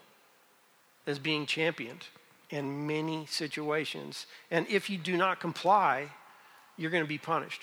is 1.06 1.18
being 1.18 1.46
championed 1.46 2.06
in 2.50 2.86
many 2.86 3.26
situations. 3.26 4.26
And 4.50 4.66
if 4.68 4.90
you 4.90 4.98
do 4.98 5.16
not 5.16 5.40
comply, 5.40 6.10
you're 6.76 6.90
going 6.90 7.04
to 7.04 7.08
be 7.08 7.18
punished. 7.18 7.62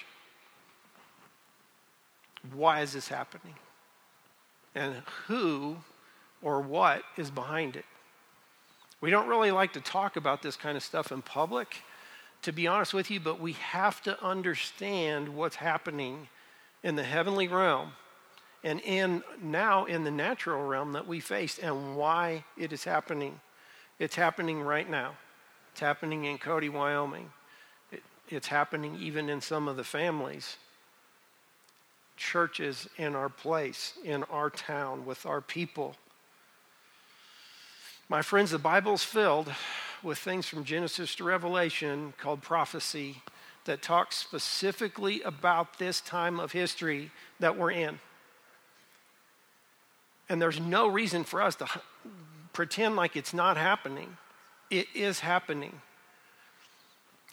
Why 2.53 2.81
is 2.81 2.93
this 2.93 3.07
happening? 3.07 3.55
And 4.75 4.95
who 5.27 5.77
or 6.41 6.61
what 6.61 7.03
is 7.17 7.31
behind 7.31 7.75
it? 7.75 7.85
We 9.03 9.09
don't 9.09 9.27
really 9.27 9.51
like 9.51 9.73
to 9.73 9.81
talk 9.81 10.15
about 10.15 10.41
this 10.41 10.55
kind 10.55 10.77
of 10.77 10.81
stuff 10.81 11.11
in 11.11 11.21
public, 11.21 11.75
to 12.43 12.53
be 12.53 12.67
honest 12.67 12.93
with 12.93 13.11
you, 13.11 13.19
but 13.19 13.37
we 13.37 13.51
have 13.51 14.01
to 14.03 14.23
understand 14.23 15.27
what's 15.27 15.57
happening 15.57 16.29
in 16.83 16.95
the 16.95 17.03
heavenly 17.03 17.49
realm 17.49 17.91
and 18.63 18.79
in 18.79 19.21
now 19.41 19.83
in 19.83 20.05
the 20.05 20.09
natural 20.09 20.65
realm 20.65 20.93
that 20.93 21.05
we 21.05 21.19
face 21.19 21.59
and 21.59 21.97
why 21.97 22.45
it 22.57 22.71
is 22.71 22.85
happening. 22.85 23.41
It's 23.99 24.15
happening 24.15 24.61
right 24.61 24.89
now. 24.89 25.17
It's 25.73 25.81
happening 25.81 26.23
in 26.23 26.37
Cody, 26.37 26.69
Wyoming. 26.69 27.29
It, 27.91 28.03
it's 28.29 28.47
happening 28.47 28.95
even 29.01 29.29
in 29.29 29.41
some 29.41 29.67
of 29.67 29.75
the 29.75 29.83
families. 29.83 30.55
Churches 32.15 32.87
in 32.95 33.15
our 33.15 33.27
place, 33.27 33.95
in 34.05 34.23
our 34.31 34.49
town, 34.49 35.05
with 35.05 35.25
our 35.25 35.41
people. 35.41 35.97
My 38.13 38.21
friends, 38.21 38.51
the 38.51 38.59
Bible's 38.59 39.03
filled 39.03 39.51
with 40.03 40.19
things 40.19 40.45
from 40.45 40.65
Genesis 40.65 41.15
to 41.15 41.23
Revelation 41.23 42.13
called 42.19 42.43
prophecy 42.43 43.23
that 43.65 43.81
talks 43.81 44.17
specifically 44.17 45.23
about 45.23 45.79
this 45.79 45.99
time 45.99 46.39
of 46.39 46.51
history 46.51 47.09
that 47.39 47.57
we're 47.57 47.71
in. 47.71 47.99
And 50.29 50.39
there's 50.39 50.59
no 50.59 50.87
reason 50.87 51.23
for 51.23 51.41
us 51.41 51.55
to 51.55 51.65
pretend 52.53 52.95
like 52.95 53.15
it's 53.15 53.33
not 53.33 53.57
happening. 53.57 54.17
It 54.69 54.85
is 54.93 55.21
happening. 55.21 55.81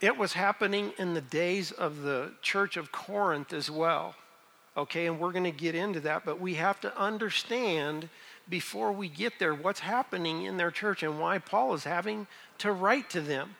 It 0.00 0.16
was 0.16 0.32
happening 0.32 0.94
in 0.96 1.12
the 1.12 1.20
days 1.20 1.72
of 1.72 2.00
the 2.00 2.32
church 2.40 2.78
of 2.78 2.90
Corinth 2.90 3.52
as 3.52 3.70
well. 3.70 4.14
Okay, 4.78 5.04
and 5.04 5.20
we're 5.20 5.32
going 5.32 5.44
to 5.44 5.50
get 5.50 5.74
into 5.74 6.00
that, 6.00 6.24
but 6.24 6.40
we 6.40 6.54
have 6.54 6.80
to 6.80 6.98
understand 6.98 8.08
before 8.50 8.90
we 8.92 9.08
get 9.08 9.38
there 9.38 9.54
what's 9.54 9.80
happening 9.80 10.44
in 10.44 10.56
their 10.56 10.72
church 10.72 11.02
and 11.02 11.20
why 11.20 11.38
Paul 11.38 11.72
is 11.72 11.84
having 11.84 12.26
to 12.58 12.72
write 12.72 13.08
to 13.10 13.20
them. 13.20 13.54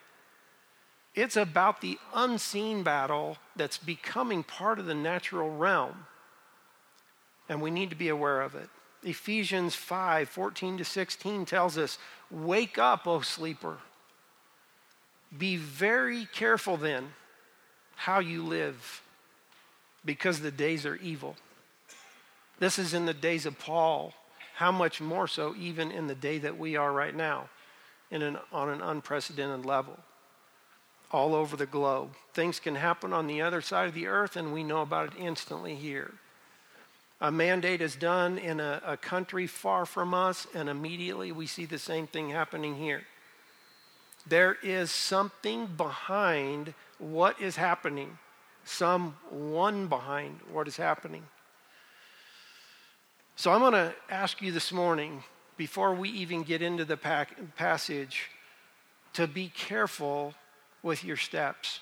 It's 1.14 1.36
about 1.36 1.80
the 1.80 1.98
unseen 2.14 2.82
battle 2.82 3.38
that's 3.56 3.78
becoming 3.78 4.42
part 4.42 4.78
of 4.78 4.86
the 4.86 4.94
natural 4.94 5.50
realm, 5.50 6.06
and 7.48 7.62
we 7.62 7.70
need 7.70 7.90
to 7.90 7.96
be 7.96 8.08
aware 8.08 8.42
of 8.42 8.54
it. 8.54 8.68
Ephesians 9.02 9.74
5 9.74 10.28
14 10.28 10.78
to 10.78 10.84
16 10.84 11.46
tells 11.46 11.78
us, 11.78 11.98
Wake 12.30 12.78
up, 12.78 13.06
O 13.06 13.20
sleeper. 13.20 13.78
Be 15.36 15.56
very 15.56 16.26
careful 16.26 16.76
then 16.76 17.12
how 17.96 18.18
you 18.18 18.44
live, 18.44 19.02
because 20.04 20.40
the 20.40 20.50
days 20.50 20.84
are 20.86 20.96
evil. 20.96 21.36
This 22.58 22.78
is 22.78 22.94
in 22.94 23.06
the 23.06 23.14
days 23.14 23.46
of 23.46 23.58
Paul. 23.58 24.12
How 24.60 24.70
much 24.70 25.00
more 25.00 25.26
so, 25.26 25.54
even 25.58 25.90
in 25.90 26.06
the 26.06 26.14
day 26.14 26.36
that 26.36 26.58
we 26.58 26.76
are 26.76 26.92
right 26.92 27.16
now, 27.16 27.48
in 28.10 28.20
an, 28.20 28.36
on 28.52 28.68
an 28.68 28.82
unprecedented 28.82 29.64
level, 29.64 29.98
all 31.10 31.34
over 31.34 31.56
the 31.56 31.64
globe. 31.64 32.10
Things 32.34 32.60
can 32.60 32.74
happen 32.74 33.14
on 33.14 33.26
the 33.26 33.40
other 33.40 33.62
side 33.62 33.88
of 33.88 33.94
the 33.94 34.06
earth, 34.06 34.36
and 34.36 34.52
we 34.52 34.62
know 34.62 34.82
about 34.82 35.14
it 35.14 35.18
instantly 35.18 35.76
here. 35.76 36.12
A 37.22 37.32
mandate 37.32 37.80
is 37.80 37.96
done 37.96 38.36
in 38.36 38.60
a, 38.60 38.82
a 38.84 38.96
country 38.98 39.46
far 39.46 39.86
from 39.86 40.12
us, 40.12 40.46
and 40.54 40.68
immediately 40.68 41.32
we 41.32 41.46
see 41.46 41.64
the 41.64 41.78
same 41.78 42.06
thing 42.06 42.28
happening 42.28 42.76
here. 42.76 43.04
There 44.26 44.58
is 44.62 44.90
something 44.90 45.68
behind 45.68 46.74
what 46.98 47.40
is 47.40 47.56
happening, 47.56 48.18
someone 48.66 49.86
behind 49.86 50.40
what 50.52 50.68
is 50.68 50.76
happening. 50.76 51.22
So 53.40 53.50
I'm 53.50 53.60
going 53.60 53.72
to 53.72 53.94
ask 54.10 54.42
you 54.42 54.52
this 54.52 54.70
morning, 54.70 55.24
before 55.56 55.94
we 55.94 56.10
even 56.10 56.42
get 56.42 56.60
into 56.60 56.84
the 56.84 56.98
passage, 56.98 58.28
to 59.14 59.26
be 59.26 59.48
careful 59.56 60.34
with 60.82 61.04
your 61.04 61.16
steps. 61.16 61.80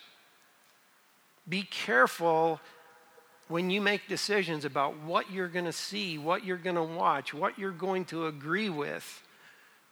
Be 1.49 1.65
careful 1.65 2.61
when 3.49 3.71
you 3.71 3.81
make 3.81 4.07
decisions 4.07 4.65
about 4.65 5.01
what 5.01 5.33
you're 5.33 5.49
going 5.49 5.65
to 5.65 5.73
see, 5.73 6.17
what 6.17 6.45
you're 6.45 6.59
going 6.59 6.77
to 6.77 6.83
watch, 6.85 7.35
what 7.35 7.59
you're 7.59 7.73
going 7.73 8.05
to 8.05 8.29
agree 8.29 8.71
with, 8.71 9.25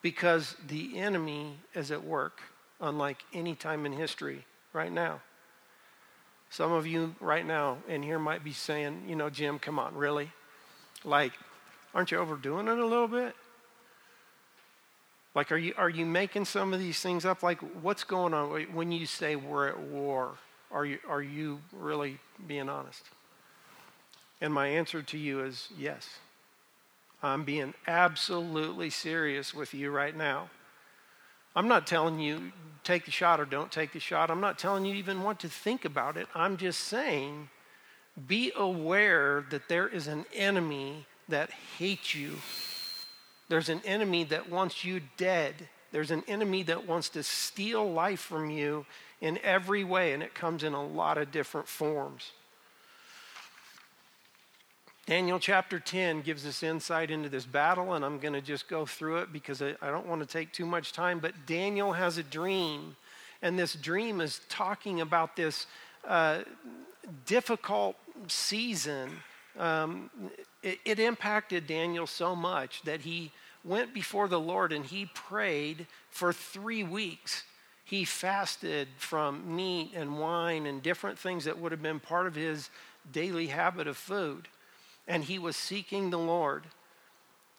because 0.02 0.54
the 0.68 0.96
enemy 0.96 1.58
is 1.74 1.90
at 1.90 2.04
work, 2.04 2.42
unlike 2.80 3.24
any 3.34 3.56
time 3.56 3.84
in 3.86 3.90
history 3.90 4.46
right 4.72 4.92
now. 4.92 5.20
Some 6.48 6.70
of 6.70 6.86
you 6.86 7.16
right 7.18 7.44
now 7.44 7.78
in 7.88 8.04
here 8.04 8.20
might 8.20 8.44
be 8.44 8.52
saying, 8.52 9.02
you 9.08 9.16
know, 9.16 9.30
Jim, 9.30 9.58
come 9.58 9.80
on, 9.80 9.96
really? 9.96 10.30
Like, 11.04 11.32
aren't 11.96 12.10
you 12.10 12.18
overdoing 12.18 12.68
it 12.68 12.78
a 12.78 12.84
little 12.84 13.08
bit? 13.08 13.34
Like, 15.34 15.50
are 15.50 15.56
you, 15.56 15.72
are 15.78 15.88
you 15.88 16.04
making 16.04 16.44
some 16.44 16.74
of 16.74 16.78
these 16.78 17.00
things 17.00 17.24
up? 17.24 17.42
Like, 17.42 17.58
what's 17.82 18.04
going 18.04 18.34
on 18.34 18.50
when 18.74 18.92
you 18.92 19.06
say 19.06 19.34
we're 19.34 19.68
at 19.68 19.80
war? 19.80 20.32
Are 20.70 20.84
you, 20.84 20.98
are 21.08 21.22
you 21.22 21.58
really 21.72 22.18
being 22.46 22.68
honest? 22.68 23.02
And 24.42 24.52
my 24.52 24.66
answer 24.66 25.02
to 25.02 25.16
you 25.16 25.42
is 25.42 25.68
yes. 25.78 26.18
I'm 27.22 27.44
being 27.44 27.72
absolutely 27.86 28.90
serious 28.90 29.54
with 29.54 29.72
you 29.72 29.90
right 29.90 30.14
now. 30.14 30.50
I'm 31.54 31.66
not 31.66 31.86
telling 31.86 32.20
you 32.20 32.52
take 32.84 33.06
the 33.06 33.10
shot 33.10 33.40
or 33.40 33.46
don't 33.46 33.72
take 33.72 33.94
the 33.94 34.00
shot. 34.00 34.30
I'm 34.30 34.42
not 34.42 34.58
telling 34.58 34.84
you 34.84 34.94
even 34.94 35.22
what 35.22 35.38
to 35.40 35.48
think 35.48 35.86
about 35.86 36.18
it. 36.18 36.28
I'm 36.34 36.58
just 36.58 36.80
saying 36.80 37.48
be 38.28 38.52
aware 38.54 39.46
that 39.50 39.68
there 39.70 39.88
is 39.88 40.06
an 40.06 40.26
enemy 40.34 41.06
that 41.28 41.50
hate 41.78 42.14
you. 42.14 42.36
There's 43.48 43.68
an 43.68 43.80
enemy 43.84 44.24
that 44.24 44.50
wants 44.50 44.84
you 44.84 45.00
dead. 45.16 45.54
There's 45.92 46.10
an 46.10 46.24
enemy 46.26 46.62
that 46.64 46.86
wants 46.86 47.08
to 47.10 47.22
steal 47.22 47.90
life 47.90 48.20
from 48.20 48.50
you 48.50 48.86
in 49.20 49.38
every 49.42 49.84
way, 49.84 50.12
and 50.12 50.22
it 50.22 50.34
comes 50.34 50.62
in 50.62 50.72
a 50.72 50.84
lot 50.84 51.18
of 51.18 51.30
different 51.30 51.68
forms. 51.68 52.32
Daniel 55.06 55.38
chapter 55.38 55.78
10 55.78 56.22
gives 56.22 56.44
us 56.44 56.64
insight 56.64 57.12
into 57.12 57.28
this 57.28 57.46
battle, 57.46 57.92
and 57.92 58.04
I'm 58.04 58.18
going 58.18 58.34
to 58.34 58.40
just 58.40 58.68
go 58.68 58.84
through 58.84 59.18
it 59.18 59.32
because 59.32 59.62
I, 59.62 59.74
don't 59.80 60.06
want 60.06 60.20
to 60.20 60.26
take 60.26 60.52
too 60.52 60.66
much 60.66 60.92
time. 60.92 61.20
But 61.20 61.46
Daniel 61.46 61.92
has 61.92 62.18
a 62.18 62.24
dream, 62.24 62.96
and 63.40 63.56
this 63.56 63.74
dream 63.74 64.20
is 64.20 64.40
talking 64.48 65.00
about 65.00 65.36
this 65.36 65.68
uh, 66.04 66.40
difficult 67.24 67.94
season. 68.26 69.10
Um, 69.56 70.10
it, 70.66 70.80
it 70.84 70.98
impacted 70.98 71.68
Daniel 71.68 72.08
so 72.08 72.34
much 72.34 72.82
that 72.82 73.02
he 73.02 73.30
went 73.64 73.94
before 73.94 74.26
the 74.26 74.40
Lord 74.40 74.72
and 74.72 74.84
he 74.84 75.06
prayed 75.06 75.86
for 76.10 76.32
three 76.32 76.82
weeks. 76.82 77.44
He 77.84 78.04
fasted 78.04 78.88
from 78.96 79.54
meat 79.54 79.92
and 79.94 80.18
wine 80.18 80.66
and 80.66 80.82
different 80.82 81.20
things 81.20 81.44
that 81.44 81.58
would 81.58 81.70
have 81.70 81.82
been 81.82 82.00
part 82.00 82.26
of 82.26 82.34
his 82.34 82.68
daily 83.12 83.46
habit 83.46 83.86
of 83.86 83.96
food 83.96 84.48
and 85.06 85.22
he 85.22 85.38
was 85.38 85.56
seeking 85.56 86.10
the 86.10 86.18
Lord. 86.18 86.64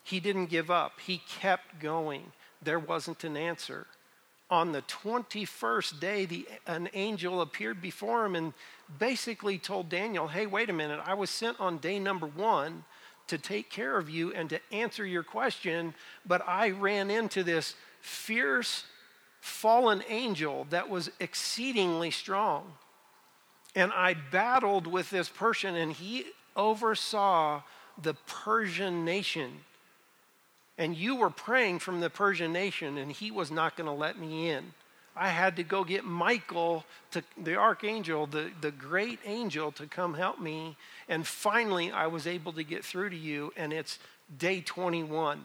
He 0.04 0.20
didn't 0.20 0.48
give 0.48 0.70
up, 0.70 1.00
he 1.00 1.22
kept 1.30 1.80
going. 1.80 2.34
There 2.62 2.80
wasn't 2.80 3.24
an 3.24 3.38
answer. 3.38 3.88
on 4.50 4.72
the 4.72 4.82
21st 4.82 6.00
day, 6.00 6.26
the, 6.26 6.48
an 6.66 6.90
angel 6.94 7.42
appeared 7.42 7.82
before 7.82 8.26
him 8.26 8.36
and 8.36 8.54
basically 9.00 9.58
told 9.58 9.90
Daniel, 9.90 10.28
Hey, 10.28 10.46
wait 10.46 10.70
a 10.70 10.74
minute, 10.74 11.02
I 11.06 11.14
was 11.14 11.30
sent 11.30 11.60
on 11.60 11.78
day 11.78 12.00
number 12.00 12.28
one 12.28 12.84
to 13.28 13.38
take 13.38 13.70
care 13.70 13.98
of 13.98 14.10
you 14.10 14.34
and 14.34 14.50
to 14.50 14.60
answer 14.72 15.06
your 15.06 15.24
question, 15.24 15.94
but 16.26 16.48
I 16.48 16.72
ran 16.72 17.12
into 17.12 17.44
this 17.44 17.76
fierce 18.02 18.86
fallen 19.40 20.04
angel 20.08 20.68
that 20.70 20.90
was 20.90 21.12
exceedingly 21.20 22.12
strong. 22.12 22.74
And 23.76 23.92
I 23.94 24.16
battled 24.32 24.88
with 24.88 25.10
this 25.10 25.30
person, 25.30 25.76
and 25.76 25.92
he 25.92 26.26
oversaw 26.56 27.62
the 28.02 28.16
Persian 28.26 29.06
nation. 29.06 29.52
And 30.78 30.96
you 30.96 31.16
were 31.16 31.30
praying 31.30 31.80
from 31.80 32.00
the 32.00 32.10
Persian 32.10 32.54
nation, 32.54 32.98
and 32.98 33.12
he 33.12 33.32
was 33.32 33.52
not 33.52 33.76
going 33.76 33.88
to 33.88 33.94
let 33.94 34.18
me 34.18 34.50
in. 34.50 34.74
I 35.18 35.30
had 35.30 35.56
to 35.56 35.64
go 35.64 35.84
get 35.84 36.06
Michael, 36.06 36.86
to, 37.12 37.24
the 37.42 37.56
archangel, 37.56 38.28
the, 38.28 38.52
the 38.62 38.72
great 38.72 39.20
angel, 39.26 39.72
to 39.74 39.88
come 39.88 40.14
help 40.14 40.40
me. 40.40 40.78
And 41.10 41.26
finally, 41.26 41.92
I 41.92 42.08
was 42.08 42.28
able 42.28 42.54
to 42.54 42.64
get 42.64 42.86
through 42.86 43.10
to 43.10 43.16
you, 43.16 43.52
and 43.58 43.74
it's 43.74 44.00
day 44.38 44.62
21. 44.62 45.44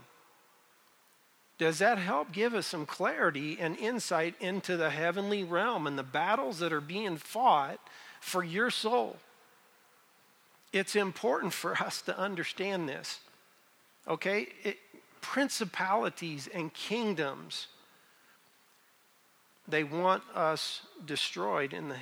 Does 1.59 1.79
that 1.79 1.99
help 1.99 2.33
give 2.33 2.55
us 2.55 2.67
some 2.67 2.87
clarity 2.87 3.57
and 3.61 3.77
insight 3.77 4.35
into 4.41 4.77
the 4.77 4.91
heavenly 4.91 5.45
realm 5.45 5.87
and 5.87 5.99
the 5.99 6.03
battles 6.03 6.59
that 6.59 6.73
are 6.73 6.81
being 6.81 7.17
fought 7.17 7.79
for 8.21 8.43
your 8.43 8.71
soul? 8.71 9.17
It's 10.73 10.97
important 10.97 11.53
for 11.53 11.75
us 11.75 12.03
to 12.03 12.19
understand 12.19 12.89
this. 12.89 13.21
Okay? 14.09 14.49
It, 14.65 14.79
principalities 15.21 16.49
and 16.53 16.75
kingdoms 16.75 17.69
they 19.69 19.85
want 19.85 20.23
us 20.35 20.83
destroyed, 21.05 21.73
in 21.73 21.89
the, 21.89 21.97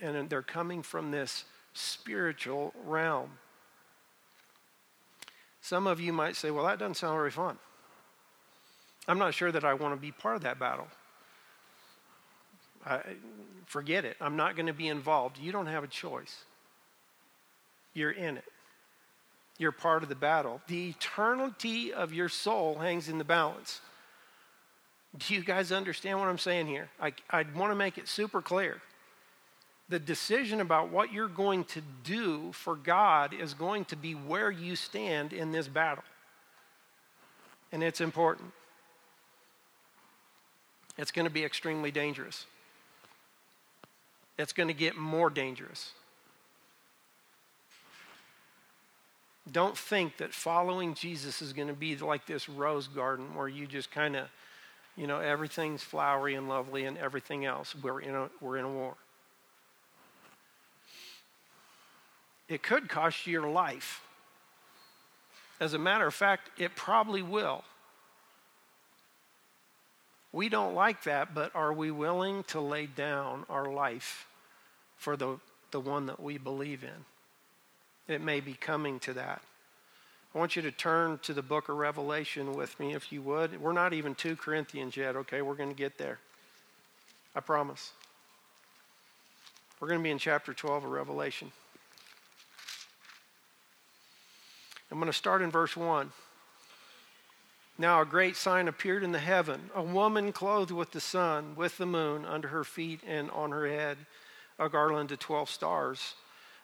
and 0.00 0.28
they're 0.28 0.42
coming 0.42 0.82
from 0.82 1.10
this 1.10 1.44
spiritual 1.72 2.74
realm. 2.84 3.30
Some 5.60 5.86
of 5.86 6.00
you 6.00 6.12
might 6.12 6.36
say, 6.36 6.50
well, 6.50 6.66
that 6.66 6.78
doesn't 6.78 6.96
sound 6.96 7.16
very 7.16 7.30
fun. 7.30 7.56
I'm 9.08 9.18
not 9.18 9.34
sure 9.34 9.50
that 9.50 9.64
I 9.64 9.74
want 9.74 9.94
to 9.94 10.00
be 10.00 10.12
part 10.12 10.36
of 10.36 10.42
that 10.42 10.58
battle. 10.58 10.86
I, 12.84 13.00
forget 13.66 14.04
it. 14.04 14.16
I'm 14.20 14.36
not 14.36 14.54
going 14.54 14.66
to 14.66 14.72
be 14.72 14.88
involved. 14.88 15.38
You 15.38 15.50
don't 15.52 15.66
have 15.66 15.84
a 15.84 15.88
choice. 15.88 16.44
You're 17.94 18.10
in 18.10 18.36
it. 18.36 18.44
You're 19.58 19.72
part 19.72 20.02
of 20.02 20.08
the 20.08 20.14
battle. 20.14 20.60
The 20.66 20.90
eternity 20.90 21.92
of 21.92 22.12
your 22.12 22.28
soul 22.28 22.78
hangs 22.78 23.08
in 23.08 23.18
the 23.18 23.24
balance. 23.24 23.80
Do 25.16 25.34
you 25.34 25.42
guys 25.42 25.72
understand 25.72 26.18
what 26.18 26.28
I'm 26.28 26.38
saying 26.38 26.66
here? 26.66 26.88
I, 27.00 27.12
I 27.30 27.44
want 27.54 27.70
to 27.70 27.76
make 27.76 27.98
it 27.98 28.08
super 28.08 28.40
clear. 28.40 28.80
The 29.88 29.98
decision 29.98 30.60
about 30.60 30.90
what 30.90 31.12
you're 31.12 31.28
going 31.28 31.64
to 31.64 31.82
do 32.02 32.52
for 32.52 32.76
God 32.76 33.34
is 33.34 33.52
going 33.52 33.84
to 33.86 33.96
be 33.96 34.14
where 34.14 34.50
you 34.50 34.74
stand 34.74 35.32
in 35.34 35.52
this 35.52 35.68
battle. 35.68 36.04
And 37.72 37.82
it's 37.82 38.00
important. 38.00 38.52
It's 40.96 41.10
going 41.10 41.26
to 41.26 41.32
be 41.32 41.44
extremely 41.44 41.90
dangerous. 41.90 42.46
It's 44.38 44.52
going 44.52 44.68
to 44.68 44.74
get 44.74 44.96
more 44.96 45.28
dangerous. 45.28 45.92
Don't 49.50 49.76
think 49.76 50.18
that 50.18 50.32
following 50.32 50.94
Jesus 50.94 51.42
is 51.42 51.52
going 51.52 51.68
to 51.68 51.74
be 51.74 51.96
like 51.96 52.26
this 52.26 52.48
rose 52.48 52.86
garden 52.86 53.34
where 53.34 53.48
you 53.48 53.66
just 53.66 53.90
kind 53.90 54.16
of 54.16 54.28
you 54.96 55.06
know, 55.06 55.20
everything's 55.20 55.82
flowery 55.82 56.34
and 56.34 56.48
lovely 56.48 56.84
and 56.84 56.98
everything 56.98 57.44
else. 57.44 57.74
We're 57.74 58.00
in 58.00 58.14
a, 58.14 58.28
we're 58.40 58.58
in 58.58 58.64
a 58.64 58.70
war. 58.70 58.94
It 62.48 62.62
could 62.62 62.88
cost 62.88 63.26
you 63.26 63.32
your 63.32 63.48
life. 63.48 64.02
As 65.60 65.74
a 65.74 65.78
matter 65.78 66.06
of 66.06 66.14
fact, 66.14 66.50
it 66.58 66.74
probably 66.74 67.22
will. 67.22 67.64
We 70.32 70.48
don't 70.48 70.74
like 70.74 71.04
that, 71.04 71.34
but 71.34 71.54
are 71.54 71.72
we 71.72 71.90
willing 71.90 72.42
to 72.44 72.60
lay 72.60 72.86
down 72.86 73.44
our 73.48 73.70
life 73.70 74.26
for 74.96 75.16
the, 75.16 75.38
the 75.70 75.80
one 75.80 76.06
that 76.06 76.20
we 76.20 76.38
believe 76.38 76.82
in? 76.82 77.04
It 78.12 78.20
may 78.20 78.40
be 78.40 78.54
coming 78.54 78.98
to 79.00 79.12
that. 79.14 79.42
I 80.34 80.38
want 80.38 80.56
you 80.56 80.62
to 80.62 80.70
turn 80.70 81.18
to 81.24 81.34
the 81.34 81.42
book 81.42 81.68
of 81.68 81.76
Revelation 81.76 82.54
with 82.54 82.78
me, 82.80 82.94
if 82.94 83.12
you 83.12 83.20
would. 83.22 83.60
We're 83.60 83.72
not 83.72 83.92
even 83.92 84.14
2 84.14 84.36
Corinthians 84.36 84.96
yet, 84.96 85.14
okay? 85.14 85.42
We're 85.42 85.54
going 85.54 85.68
to 85.68 85.74
get 85.74 85.98
there. 85.98 86.18
I 87.36 87.40
promise. 87.40 87.92
We're 89.78 89.88
going 89.88 90.00
to 90.00 90.04
be 90.04 90.10
in 90.10 90.18
chapter 90.18 90.54
12 90.54 90.84
of 90.84 90.90
Revelation. 90.90 91.52
I'm 94.90 94.98
going 94.98 95.06
to 95.06 95.12
start 95.12 95.42
in 95.42 95.50
verse 95.50 95.76
1. 95.76 96.12
Now 97.78 98.00
a 98.00 98.04
great 98.04 98.36
sign 98.36 98.68
appeared 98.68 99.02
in 99.02 99.12
the 99.12 99.18
heaven 99.18 99.70
a 99.74 99.82
woman 99.82 100.32
clothed 100.32 100.70
with 100.70 100.92
the 100.92 101.00
sun, 101.00 101.56
with 101.56 101.78
the 101.78 101.86
moon 101.86 102.24
under 102.24 102.48
her 102.48 102.64
feet, 102.64 103.00
and 103.06 103.30
on 103.30 103.50
her 103.50 103.66
head 103.66 103.96
a 104.58 104.68
garland 104.68 105.10
of 105.10 105.18
12 105.18 105.50
stars. 105.50 106.14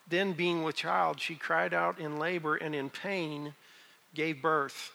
Then, 0.09 0.33
being 0.33 0.63
with 0.63 0.77
child, 0.77 1.21
she 1.21 1.35
cried 1.35 1.75
out 1.75 1.99
in 1.99 2.19
labor 2.19 2.57
and 2.57 2.75
in 2.75 2.89
pain 2.89 3.55
gave 4.15 4.41
birth. 4.41 4.93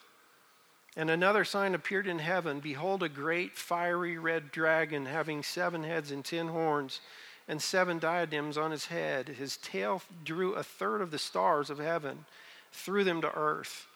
And 0.96 1.10
another 1.10 1.44
sign 1.44 1.76
appeared 1.76 2.08
in 2.08 2.20
heaven 2.20 2.60
Behold, 2.60 3.04
a 3.04 3.10
great 3.10 3.58
fiery 3.58 4.18
red 4.18 4.52
dragon 4.52 5.06
having 5.06 5.44
seven 5.44 5.84
heads 5.84 6.12
and 6.12 6.24
ten 6.24 6.48
horns 6.48 7.02
and 7.48 7.62
seven 7.62 8.00
diadems 8.00 8.58
on 8.58 8.72
his 8.72 8.86
head. 8.86 9.28
His 9.28 9.58
tail 9.58 10.02
drew 10.24 10.54
a 10.54 10.64
third 10.64 11.02
of 11.02 11.12
the 11.12 11.20
stars 11.20 11.70
of 11.70 11.80
heaven, 11.80 12.26
threw 12.72 13.04
them 13.04 13.22
to 13.22 13.36
earth. 13.36 13.88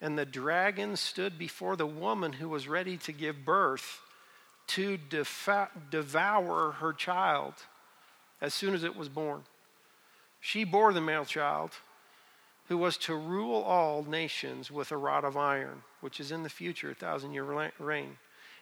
And 0.00 0.18
the 0.18 0.26
dragon 0.26 0.96
stood 0.96 1.38
before 1.38 1.76
the 1.76 1.86
woman 1.86 2.34
who 2.34 2.48
was 2.48 2.68
ready 2.68 2.96
to 2.98 3.12
give 3.12 3.44
birth 3.44 4.00
to 4.66 4.98
defa- 4.98 5.70
devour 5.90 6.72
her 6.72 6.92
child 6.92 7.54
as 8.40 8.52
soon 8.52 8.74
as 8.74 8.84
it 8.84 8.96
was 8.96 9.08
born. 9.08 9.42
She 10.46 10.64
bore 10.64 10.92
the 10.92 11.00
male 11.00 11.24
child 11.24 11.70
who 12.68 12.76
was 12.76 12.98
to 12.98 13.14
rule 13.14 13.62
all 13.62 14.04
nations 14.04 14.70
with 14.70 14.92
a 14.92 14.96
rod 14.96 15.24
of 15.24 15.38
iron, 15.38 15.84
which 16.02 16.20
is 16.20 16.30
in 16.30 16.42
the 16.42 16.50
future, 16.50 16.90
a 16.90 16.94
thousand 16.94 17.32
year 17.32 17.70
reign. 17.78 18.18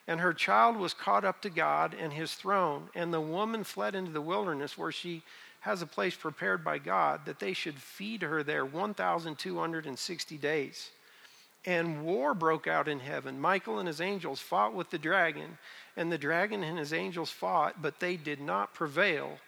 And 0.07 0.21
her 0.21 0.33
child 0.33 0.77
was 0.77 0.95
caught 0.95 1.25
up 1.25 1.43
to 1.43 1.51
God 1.51 1.93
and 1.99 2.13
his 2.13 2.35
throne. 2.35 2.89
And 2.95 3.13
the 3.13 3.21
woman 3.21 3.65
fled 3.65 3.97
into 3.97 4.13
the 4.13 4.21
wilderness 4.21 4.79
where 4.79 4.93
she 4.93 5.25
has 5.63 5.83
a 5.83 5.87
place 5.87 6.15
prepared 6.15 6.63
by 6.63 6.79
God 6.79 7.23
that 7.25 7.41
they 7.41 7.53
should 7.53 7.83
feed 7.83 8.23
her 8.23 8.45
there 8.45 8.65
1,260 8.65 10.39
days. 10.39 10.91
And 11.67 12.05
war 12.05 12.33
broke 12.33 12.69
out 12.69 12.87
in 12.87 13.01
heaven. 13.01 13.41
Michael 13.41 13.81
and 13.81 13.89
his 13.89 14.01
angels 14.01 14.39
fought 14.39 14.73
with 14.73 14.91
the 14.91 14.99
dragon, 14.99 15.59
and 15.97 16.13
the 16.13 16.19
dragon 16.19 16.63
and 16.63 16.79
his 16.79 16.93
angels 16.93 17.33
fought, 17.33 17.83
but 17.83 17.99
they 17.99 18.17
did 18.17 18.41
not 18.41 18.73
prevail 18.73 19.41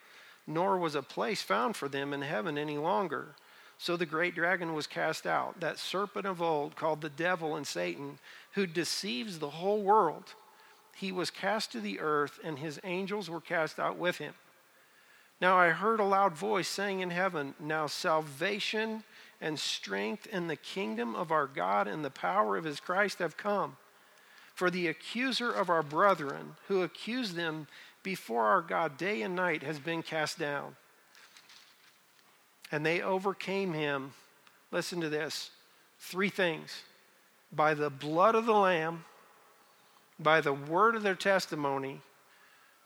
nor 0.47 0.79
was 0.79 0.95
a 0.95 1.03
place 1.03 1.43
found 1.43 1.77
for 1.77 1.89
them 1.89 2.13
in 2.13 2.23
heaven 2.23 2.59
any 2.59 2.79
longer. 2.79 3.35
So 3.79 3.97
the 3.97 4.07
great 4.07 4.35
dragon 4.35 4.75
was 4.75 4.87
cast 4.87 5.27
out, 5.27 5.61
that 5.61 5.79
serpent 5.79 6.27
of 6.27 6.41
old 6.41 6.77
called 6.77 7.01
the 7.01 7.11
devil 7.11 7.57
and 7.57 7.67
Satan, 7.67 8.19
who 8.53 8.67
deceives 8.67 9.39
the 9.39 9.51
whole 9.51 9.83
world. 9.83 10.35
He 10.95 11.11
was 11.11 11.31
cast 11.31 11.73
to 11.73 11.81
the 11.81 12.01
earth, 12.01 12.39
and 12.45 12.59
his 12.59 12.79
angels 12.85 13.29
were 13.29 13.41
cast 13.41 13.79
out 13.81 13.97
with 13.97 14.19
him. 14.19 14.35
Now 15.41 15.59
I 15.59 15.71
heard 15.71 16.01
a 16.01 16.05
loud 16.05 16.35
voice 16.35 16.69
saying 16.69 17.01
in 17.01 17.11
heaven, 17.11 17.55
Now 17.59 17.87
salvation 17.87 19.03
and 19.41 19.59
strength 19.59 20.27
in 20.29 20.47
the 20.47 20.57
kingdom 20.57 21.15
of 21.15 21.33
our 21.33 21.47
God 21.47 21.89
and 21.89 22.05
the 22.05 22.11
power 22.11 22.57
of 22.57 22.65
his 22.65 22.81
Christ 22.81 23.19
have 23.19 23.37
come. 23.37 23.77
For 24.55 24.71
the 24.71 24.87
accuser 24.87 25.51
of 25.51 25.69
our 25.69 25.83
brethren, 25.83 26.55
who 26.69 26.83
accused 26.83 27.35
them 27.35 27.67
before 28.05 28.45
our 28.45 28.63
God 28.63 28.97
day 28.97 29.23
and 29.23 29.35
night 29.35 29.65
has 29.65 29.81
been 29.81 30.05
cast 30.05 30.39
down. 30.39 30.77
And 32.71 32.87
they 32.87 33.03
overcame 33.03 33.73
him. 33.73 34.13
Listen 34.71 35.01
to 35.01 35.09
this 35.09 35.51
three 35.99 36.29
things 36.29 36.83
by 37.51 37.75
the 37.75 37.91
blood 37.91 38.35
of 38.35 38.47
the 38.47 38.53
Lamb, 38.53 39.05
by 40.21 40.41
the 40.41 40.53
word 40.53 40.95
of 40.95 41.03
their 41.03 41.15
testimony, 41.15 42.01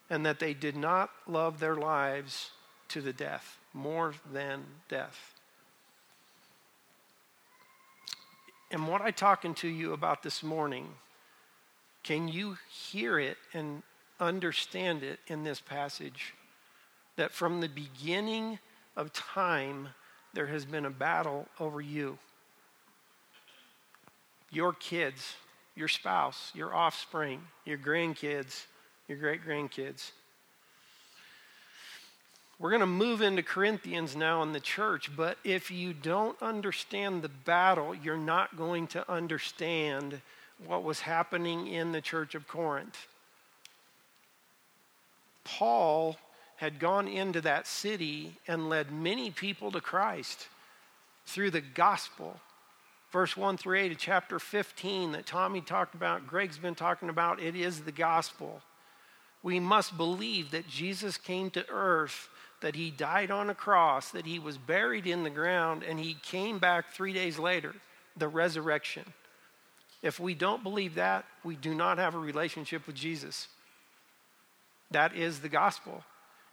and 0.08 0.24
that 0.24 0.38
they 0.38 0.54
did 0.54 0.76
not 0.76 1.10
love 1.26 1.60
their 1.60 1.76
lives 1.76 2.50
to 2.88 3.00
the 3.00 3.12
death, 3.12 3.58
more 3.74 4.14
than 4.32 4.64
death. 4.88 5.34
And 8.70 8.86
what 8.86 9.00
I'm 9.00 9.14
talking 9.14 9.54
to 9.56 9.68
you 9.68 9.94
about 9.94 10.22
this 10.22 10.42
morning, 10.42 10.86
can 12.02 12.28
you 12.28 12.56
hear 12.68 13.18
it 13.18 13.38
and 13.52 13.82
understand 14.20 15.02
it 15.02 15.20
in 15.26 15.44
this 15.44 15.60
passage 15.60 16.34
that 17.16 17.32
from 17.32 17.60
the 17.60 17.68
beginning 17.68 18.58
of 18.96 19.12
time, 19.12 19.88
there 20.34 20.46
has 20.46 20.64
been 20.64 20.84
a 20.84 20.90
battle 20.90 21.46
over 21.58 21.80
you. 21.80 22.18
Your 24.50 24.72
kids, 24.72 25.34
your 25.74 25.88
spouse, 25.88 26.50
your 26.54 26.74
offspring, 26.74 27.40
your 27.64 27.78
grandkids, 27.78 28.66
your 29.08 29.18
great 29.18 29.44
grandkids. 29.44 30.12
We're 32.58 32.70
going 32.70 32.80
to 32.80 32.86
move 32.86 33.22
into 33.22 33.42
Corinthians 33.42 34.16
now 34.16 34.42
in 34.42 34.52
the 34.52 34.60
church, 34.60 35.14
but 35.16 35.38
if 35.44 35.70
you 35.70 35.92
don't 35.92 36.40
understand 36.42 37.22
the 37.22 37.28
battle, 37.28 37.94
you're 37.94 38.16
not 38.16 38.56
going 38.56 38.88
to 38.88 39.10
understand 39.10 40.20
what 40.66 40.82
was 40.82 41.00
happening 41.00 41.68
in 41.68 41.92
the 41.92 42.00
church 42.00 42.34
of 42.34 42.48
Corinth. 42.48 43.06
Paul 45.44 46.16
had 46.56 46.78
gone 46.78 47.08
into 47.08 47.40
that 47.42 47.66
city 47.66 48.38
and 48.46 48.68
led 48.68 48.90
many 48.90 49.30
people 49.30 49.70
to 49.72 49.80
Christ 49.80 50.48
through 51.26 51.50
the 51.50 51.60
gospel. 51.60 52.40
Verse 53.10 53.36
1 53.36 53.56
through 53.56 53.78
8 53.78 53.92
of 53.92 53.98
chapter 53.98 54.38
15 54.38 55.12
that 55.12 55.26
Tommy 55.26 55.60
talked 55.60 55.94
about, 55.94 56.26
Greg's 56.26 56.58
been 56.58 56.74
talking 56.74 57.08
about, 57.08 57.40
it 57.40 57.56
is 57.56 57.80
the 57.80 57.92
gospel. 57.92 58.60
We 59.42 59.60
must 59.60 59.96
believe 59.96 60.50
that 60.50 60.68
Jesus 60.68 61.16
came 61.16 61.50
to 61.50 61.68
earth 61.68 62.28
that 62.60 62.74
he 62.74 62.90
died 62.90 63.30
on 63.30 63.50
a 63.50 63.54
cross, 63.54 64.10
that 64.10 64.26
he 64.26 64.38
was 64.38 64.58
buried 64.58 65.06
in 65.06 65.22
the 65.22 65.30
ground, 65.30 65.82
and 65.82 65.98
he 65.98 66.14
came 66.14 66.58
back 66.58 66.92
three 66.92 67.12
days 67.12 67.38
later, 67.38 67.74
the 68.16 68.28
resurrection. 68.28 69.04
If 70.02 70.18
we 70.18 70.34
don't 70.34 70.62
believe 70.62 70.96
that, 70.96 71.24
we 71.44 71.56
do 71.56 71.74
not 71.74 71.98
have 71.98 72.14
a 72.14 72.18
relationship 72.18 72.86
with 72.86 72.96
Jesus. 72.96 73.48
That 74.90 75.14
is 75.14 75.40
the 75.40 75.48
gospel. 75.48 76.04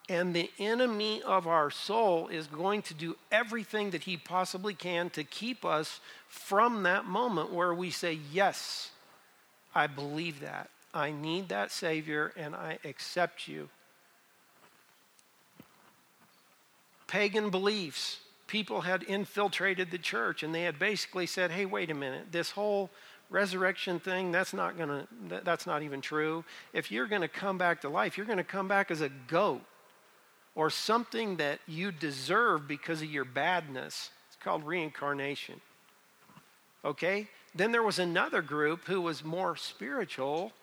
And 0.08 0.36
the 0.36 0.52
enemy 0.60 1.24
of 1.24 1.48
our 1.48 1.71
soul 1.71 2.28
is 2.28 2.48
going 2.48 2.84
to 2.84 2.93
do 2.93 3.15
everything 3.32 3.91
that 3.91 4.04
he 4.04 4.17
possibly 4.17 4.74
can 4.74 5.10
to 5.12 5.24
keep 5.24 5.65
us 5.65 6.00
from 6.28 6.84
that 6.84 7.06
moment 7.06 7.52
where 7.52 7.74
we 7.74 7.89
say, 7.89 8.19
Yes, 8.32 8.91
I 9.74 9.88
believe 9.88 10.41
that. 10.41 10.69
I 10.93 11.12
need 11.12 11.50
that 11.50 11.71
Savior 11.71 12.32
and 12.38 12.56
I 12.56 12.78
accept 12.86 13.48
you. 13.48 13.69
pagan 17.08 17.50
beliefs. 17.50 18.19
People 18.48 18.82
had 18.82 19.04
infiltrated 19.04 19.89
the 19.89 19.98
church 19.98 20.43
and 20.43 20.54
they 20.54 20.63
had 20.63 20.78
basically 20.78 21.26
said, 21.26 21.52
hey, 21.52 21.65
wait 21.65 21.89
a 21.89 21.93
minute, 21.93 22.32
this 22.32 22.52
whole 22.52 22.89
resurrection 23.36 24.00
thing, 24.00 24.32
that's 24.32 24.54
not 24.54 24.78
going 24.78 24.89
to, 24.89 25.41
that's 25.43 25.67
not 25.67 25.84
even 25.84 26.00
true. 26.00 26.45
If 26.71 26.89
you're 26.89 27.06
going 27.06 27.21
to 27.21 27.28
come 27.28 27.58
back 27.58 27.82
to 27.82 27.89
life, 27.89 28.17
you're 28.17 28.26
going 28.26 28.38
to 28.38 28.43
come 28.43 28.69
back 28.69 28.89
as 28.89 29.02
a 29.02 29.10
goat 29.28 29.62
or 30.56 30.69
something 30.69 31.36
that 31.36 31.60
you 31.67 31.91
deserve 31.91 32.65
because 32.65 33.02
of 33.02 33.12
your 33.12 33.26
badness. 33.26 34.10
It's 34.30 34.38
called 34.41 34.63
reincarnation. 34.63 35.60
Okay? 36.86 37.28
Then 37.54 37.74
there 37.74 37.84
was 37.84 38.00
another 38.00 38.41
group 38.41 38.86
who 38.86 39.02
was 39.02 39.24
more 39.24 39.58
spiritual 39.58 40.54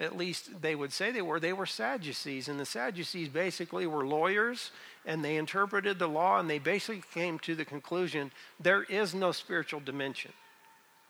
at 0.00 0.16
least 0.16 0.60
they 0.60 0.74
would 0.74 0.92
say 0.92 1.12
they 1.12 1.22
were, 1.22 1.38
they 1.38 1.52
were 1.52 1.66
Sadducees. 1.66 2.48
And 2.48 2.58
the 2.58 2.64
Sadducees 2.64 3.28
basically 3.28 3.86
were 3.86 4.04
lawyers 4.04 4.72
and 5.06 5.24
they 5.24 5.36
interpreted 5.36 5.98
the 5.98 6.08
law 6.08 6.40
and 6.40 6.50
they 6.50 6.58
basically 6.58 7.02
came 7.14 7.38
to 7.40 7.54
the 7.54 7.64
conclusion 7.64 8.32
there 8.58 8.82
is 8.82 9.14
no 9.14 9.30
spiritual 9.30 9.80
dimension. 9.80 10.32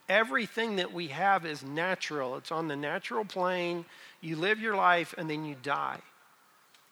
Everything 0.09 0.75
that 0.75 0.93
we 0.93 1.07
have 1.07 1.45
is 1.45 1.63
natural, 1.63 2.35
it's 2.35 2.51
on 2.51 2.67
the 2.67 2.75
natural 2.75 3.23
plane. 3.23 3.85
You 4.21 4.35
live 4.35 4.59
your 4.59 4.75
life 4.75 5.13
and 5.17 5.29
then 5.29 5.45
you 5.45 5.55
die. 5.61 5.99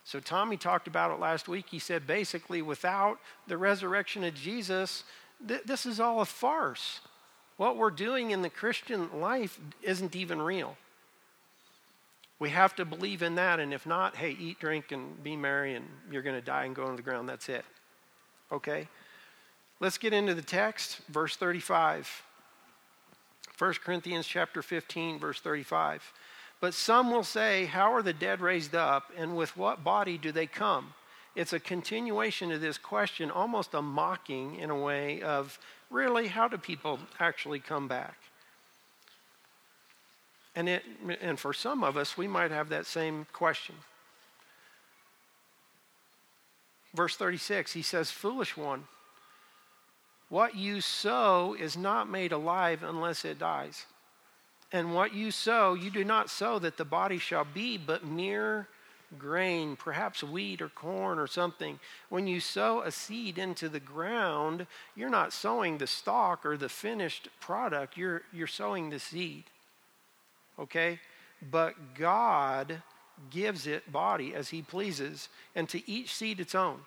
So, 0.04 0.20
Tommy 0.20 0.58
talked 0.58 0.88
about 0.88 1.12
it 1.12 1.20
last 1.20 1.48
week. 1.48 1.66
He 1.70 1.80
said 1.80 2.08
basically, 2.08 2.62
without 2.62 3.20
the 3.48 3.58
resurrection 3.58 4.24
of 4.24 4.34
Jesus, 4.34 5.04
th- 5.48 5.64
this 5.64 5.86
is 5.86 6.00
all 6.00 6.22
a 6.22 6.26
farce. 6.26 7.02
What 7.58 7.78
we're 7.78 7.92
doing 7.92 8.32
in 8.32 8.42
the 8.42 8.50
Christian 8.50 9.22
life 9.22 9.60
isn't 9.84 10.16
even 10.16 10.42
real. 10.42 10.76
We 12.40 12.50
have 12.50 12.76
to 12.78 12.86
believe 12.86 13.22
in 13.22 13.36
that, 13.36 13.60
and 13.60 13.72
if 13.72 13.86
not, 13.86 14.16
hey, 14.16 14.32
eat, 14.32 14.60
drink, 14.60 14.92
and 14.92 15.24
be 15.24 15.36
merry, 15.36 15.76
and 15.76 15.86
you're 16.12 16.24
going 16.24 16.36
to 16.36 16.42
die 16.42 16.66
and 16.66 16.76
go 16.76 16.86
into 16.86 16.96
the 16.96 17.04
ground. 17.04 17.30
That's 17.30 17.48
it. 17.50 17.64
Okay? 18.52 18.88
Let's 19.80 20.00
get 20.00 20.12
into 20.12 20.34
the 20.34 20.42
text, 20.42 21.02
verse 21.08 21.36
35. 21.36 22.24
1 23.62 23.74
Corinthians 23.86 24.26
chapter 24.26 24.64
15, 24.64 25.20
verse 25.20 25.40
35. 25.40 26.12
But 26.60 26.74
some 26.74 27.12
will 27.12 27.24
say, 27.24 27.66
How 27.66 27.94
are 27.94 28.02
the 28.02 28.12
dead 28.12 28.42
raised 28.42 28.74
up, 28.74 29.12
and 29.16 29.38
with 29.38 29.56
what 29.56 29.84
body 29.84 30.18
do 30.18 30.32
they 30.32 30.48
come? 30.48 30.96
It's 31.36 31.54
a 31.54 31.60
continuation 31.60 32.52
of 32.52 32.60
this 32.60 32.80
question, 32.80 33.30
almost 33.30 33.76
a 33.76 33.82
mocking 33.84 34.56
in 34.56 34.72
a 34.72 34.76
way 34.76 35.22
of 35.22 35.60
really, 35.92 36.28
how 36.28 36.48
do 36.48 36.58
people 36.58 36.98
actually 37.20 37.60
come 37.60 37.88
back? 37.88 38.18
And, 40.56 40.68
it, 40.68 40.84
and 41.22 41.40
for 41.40 41.54
some 41.54 41.84
of 41.84 41.98
us, 41.98 42.18
we 42.18 42.28
might 42.28 42.50
have 42.50 42.70
that 42.70 42.88
same 42.88 43.28
question. 43.32 43.76
Verse 46.96 47.16
36, 47.16 47.74
he 47.74 47.84
says, 47.84 48.10
Foolish 48.10 48.58
one, 48.58 48.86
what 50.32 50.56
you 50.56 50.82
sow 50.82 51.56
is 51.60 51.78
not 51.78 52.10
made 52.10 52.32
alive 52.32 52.82
unless 52.82 53.24
it 53.24 53.38
dies. 53.38 53.86
And 54.72 54.96
what 54.96 55.14
you 55.14 55.30
sow, 55.30 55.76
you 55.76 55.92
do 55.92 56.04
not 56.04 56.32
sow 56.32 56.58
that 56.58 56.78
the 56.78 56.86
body 56.86 57.20
shall 57.20 57.46
be, 57.46 57.78
but 57.78 58.04
mere 58.04 58.68
grain, 59.20 59.76
perhaps 59.76 60.24
wheat 60.24 60.60
or 60.60 60.70
corn 60.70 61.20
or 61.20 61.28
something. 61.28 61.80
When 62.10 62.26
you 62.26 62.40
sow 62.40 62.82
a 62.82 62.92
seed 62.92 63.38
into 63.38 63.70
the 63.70 63.80
ground, 63.80 64.66
you're 64.96 65.10
not 65.10 65.34
sowing 65.34 65.78
the 65.78 65.86
stalk 65.86 66.46
or 66.46 66.58
the 66.58 66.70
finished 66.70 67.28
product, 67.40 67.96
you're, 67.96 68.24
you're 68.34 68.48
sowing 68.48 68.90
the 68.90 69.00
seed 69.00 69.44
okay? 70.62 71.00
But 71.52 71.96
God 71.96 72.82
gives 73.30 73.68
it 73.68 73.92
body 73.92 74.34
as 74.34 74.50
he 74.50 74.62
pleases, 74.62 75.30
and 75.56 75.68
to 75.70 75.90
each 75.90 76.14
seed 76.14 76.40
its 76.40 76.56
own. 76.56 76.80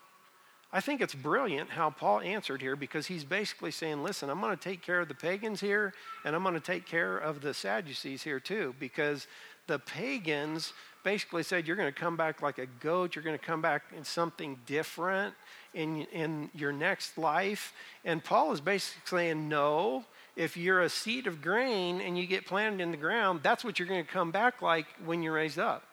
I 0.74 0.80
think 0.80 1.00
it's 1.00 1.14
brilliant 1.14 1.70
how 1.70 1.90
Paul 1.90 2.18
answered 2.18 2.60
here 2.60 2.74
because 2.74 3.06
he's 3.06 3.22
basically 3.22 3.70
saying, 3.70 4.02
listen, 4.02 4.28
I'm 4.28 4.40
going 4.40 4.56
to 4.56 4.60
take 4.60 4.82
care 4.82 4.98
of 4.98 5.06
the 5.06 5.14
pagans 5.14 5.60
here, 5.60 5.94
and 6.24 6.34
I'm 6.34 6.42
going 6.42 6.56
to 6.56 6.60
take 6.60 6.84
care 6.84 7.16
of 7.16 7.40
the 7.40 7.54
Sadducees 7.54 8.24
here 8.24 8.40
too, 8.40 8.74
because 8.80 9.28
the 9.68 9.78
pagans 9.78 10.72
basically 11.04 11.44
said, 11.44 11.68
you're 11.68 11.76
going 11.76 11.92
to 11.92 12.00
come 12.00 12.16
back 12.16 12.42
like 12.42 12.58
a 12.58 12.66
goat, 12.80 13.14
you're 13.14 13.22
going 13.22 13.38
to 13.38 13.44
come 13.44 13.62
back 13.62 13.84
in 13.96 14.02
something 14.02 14.58
different 14.66 15.32
in, 15.74 16.06
in 16.06 16.50
your 16.56 16.72
next 16.72 17.16
life. 17.18 17.72
And 18.04 18.24
Paul 18.24 18.50
is 18.50 18.60
basically 18.60 19.26
saying, 19.26 19.48
no, 19.48 20.04
if 20.34 20.56
you're 20.56 20.80
a 20.80 20.88
seed 20.88 21.28
of 21.28 21.40
grain 21.40 22.00
and 22.00 22.18
you 22.18 22.26
get 22.26 22.46
planted 22.46 22.82
in 22.82 22.90
the 22.90 22.96
ground, 22.96 23.40
that's 23.44 23.64
what 23.64 23.78
you're 23.78 23.86
going 23.86 24.04
to 24.04 24.10
come 24.10 24.32
back 24.32 24.60
like 24.60 24.86
when 25.04 25.22
you're 25.22 25.34
raised 25.34 25.60
up. 25.60 25.84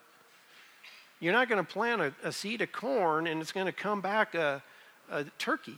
You're 1.20 1.34
not 1.34 1.50
going 1.50 1.64
to 1.64 1.72
plant 1.72 2.02
a, 2.02 2.14
a 2.24 2.32
seed 2.32 2.62
of 2.62 2.72
corn 2.72 3.28
and 3.28 3.42
it's 3.42 3.52
going 3.52 3.68
to 3.68 3.72
come 3.72 4.02
back 4.02 4.34
a, 4.34 4.64
a 5.12 5.26
turkey 5.38 5.78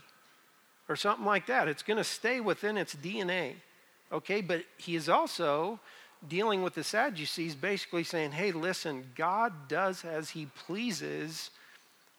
or 0.88 0.96
something 0.96 1.26
like 1.26 1.48
that. 1.48 1.68
It's 1.68 1.84
going 1.84 1.98
to 1.98 2.04
stay 2.04 2.40
within 2.40 2.78
its 2.78 2.96
DNA. 2.96 3.56
Okay, 4.12 4.42
but 4.42 4.64
he 4.78 4.96
is 4.96 5.10
also 5.10 5.80
dealing 6.28 6.62
with 6.62 6.76
the 6.76 6.84
Sadducees, 6.84 7.56
basically 7.56 8.04
saying, 8.04 8.32
hey, 8.32 8.52
listen, 8.52 9.06
God 9.16 9.68
does 9.68 10.06
as 10.06 10.32
he 10.32 10.46
pleases, 10.46 11.50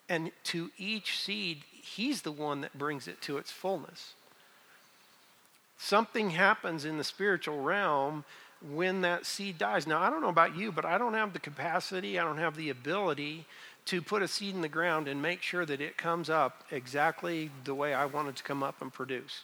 and 0.09 0.31
to 0.45 0.71
each 0.77 1.19
seed, 1.19 1.63
he's 1.83 2.23
the 2.23 2.33
one 2.33 2.61
that 2.61 2.77
brings 2.77 3.09
it 3.09 3.23
to 3.23 3.39
its 3.39 3.51
fullness. 3.51 4.15
Something 5.79 6.31
happens 6.31 6.85
in 6.85 6.99
the 6.99 7.05
spiritual 7.05 7.63
realm 7.63 8.25
when 8.73 9.03
that 9.03 9.27
seed 9.27 9.59
dies. 9.59 9.87
Now, 9.87 10.01
I 10.01 10.11
don't 10.11 10.23
know 10.23 10.29
about 10.29 10.57
you, 10.57 10.73
but 10.73 10.85
I 10.85 10.99
don't 10.99 11.15
have 11.15 11.33
the 11.33 11.39
capacity, 11.39 12.19
I 12.19 12.25
don't 12.25 12.39
have 12.39 12.57
the 12.57 12.71
ability 12.71 13.47
to 13.87 14.01
put 14.01 14.23
a 14.23 14.29
seed 14.29 14.55
in 14.55 14.63
the 14.63 14.69
ground 14.69 15.09
and 15.09 15.21
make 15.21 15.43
sure 15.43 15.67
that 15.67 15.81
it 15.81 15.97
comes 15.97 16.31
up 16.31 16.65
exactly 16.71 17.51
the 17.65 17.75
way 17.75 17.93
I 17.93 18.07
want 18.07 18.29
it 18.29 18.37
to 18.37 18.43
come 18.43 18.63
up 18.63 18.81
and 18.81 18.93
produce. 18.93 19.43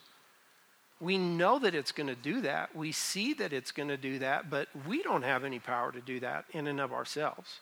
We 1.00 1.18
know 1.18 1.58
that 1.58 1.74
it's 1.74 1.92
going 1.92 2.08
to 2.08 2.14
do 2.14 2.42
that. 2.42 2.74
We 2.76 2.92
see 2.92 3.32
that 3.34 3.52
it's 3.52 3.72
going 3.72 3.88
to 3.88 3.96
do 3.96 4.18
that, 4.18 4.50
but 4.50 4.68
we 4.86 5.02
don't 5.02 5.22
have 5.22 5.44
any 5.44 5.58
power 5.58 5.92
to 5.92 6.00
do 6.00 6.20
that 6.20 6.44
in 6.52 6.66
and 6.66 6.80
of 6.80 6.92
ourselves. 6.92 7.60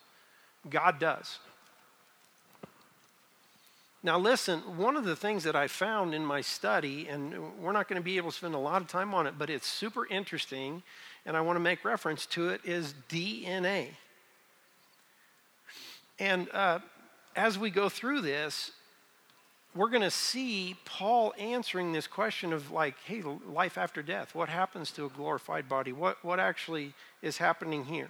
God 0.68 0.98
does. 0.98 1.38
Now, 4.02 4.18
listen, 4.18 4.60
one 4.76 4.96
of 4.96 5.04
the 5.04 5.16
things 5.16 5.44
that 5.44 5.56
I 5.56 5.66
found 5.66 6.14
in 6.14 6.24
my 6.24 6.40
study, 6.40 7.08
and 7.08 7.58
we're 7.60 7.72
not 7.72 7.88
going 7.88 8.00
to 8.00 8.04
be 8.04 8.16
able 8.16 8.30
to 8.30 8.36
spend 8.36 8.54
a 8.54 8.58
lot 8.58 8.80
of 8.80 8.88
time 8.88 9.12
on 9.12 9.26
it, 9.26 9.34
but 9.36 9.50
it's 9.50 9.66
super 9.66 10.06
interesting, 10.06 10.82
and 11.26 11.36
I 11.36 11.40
want 11.40 11.56
to 11.56 11.60
make 11.60 11.84
reference 11.84 12.24
to 12.26 12.50
it, 12.50 12.60
is 12.64 12.94
DNA. 13.08 13.88
And 16.18 16.48
uh, 16.52 16.80
as 17.36 17.58
we 17.58 17.70
go 17.70 17.88
through 17.88 18.22
this, 18.22 18.72
we're 19.74 19.90
going 19.90 20.02
to 20.02 20.10
see 20.10 20.76
Paul 20.84 21.34
answering 21.38 21.92
this 21.92 22.06
question 22.06 22.52
of, 22.52 22.70
like, 22.70 22.96
hey, 23.04 23.22
life 23.22 23.78
after 23.78 24.02
death. 24.02 24.34
What 24.34 24.48
happens 24.48 24.90
to 24.92 25.04
a 25.04 25.08
glorified 25.08 25.68
body? 25.68 25.92
What, 25.92 26.24
what 26.24 26.40
actually 26.40 26.94
is 27.22 27.38
happening 27.38 27.84
here? 27.84 28.08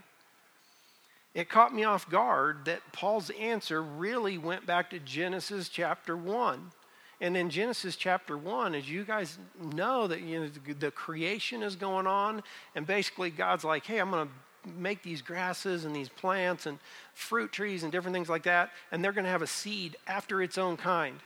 it 1.38 1.48
caught 1.48 1.72
me 1.72 1.84
off 1.84 2.10
guard 2.10 2.64
that 2.64 2.80
Paul's 2.92 3.30
answer 3.30 3.80
really 3.80 4.38
went 4.38 4.66
back 4.66 4.90
to 4.90 4.98
Genesis 4.98 5.68
chapter 5.68 6.16
1. 6.16 6.72
And 7.20 7.36
in 7.36 7.48
Genesis 7.48 7.94
chapter 7.94 8.36
1, 8.36 8.74
as 8.74 8.90
you 8.90 9.04
guys 9.04 9.38
know, 9.60 10.08
that 10.08 10.20
you 10.20 10.40
know, 10.40 10.50
the 10.78 10.90
creation 10.90 11.62
is 11.62 11.76
going 11.76 12.08
on, 12.08 12.42
and 12.74 12.86
basically 12.86 13.30
God's 13.30 13.62
like, 13.62 13.86
hey, 13.86 13.98
I'm 13.98 14.10
going 14.10 14.26
to 14.26 14.34
make 14.64 15.02
these 15.02 15.22
grasses 15.22 15.84
and 15.84 15.94
these 15.94 16.08
plants 16.08 16.66
and 16.66 16.78
fruit 17.14 17.52
trees 17.52 17.82
and 17.82 17.92
different 17.92 18.14
things 18.14 18.28
like 18.28 18.44
that, 18.44 18.70
and 18.92 19.02
they're 19.02 19.12
going 19.12 19.24
to 19.24 19.30
have 19.30 19.42
a 19.42 19.46
seed 19.46 19.96
after 20.06 20.42
its 20.42 20.58
own 20.58 20.76
kind. 20.76 21.20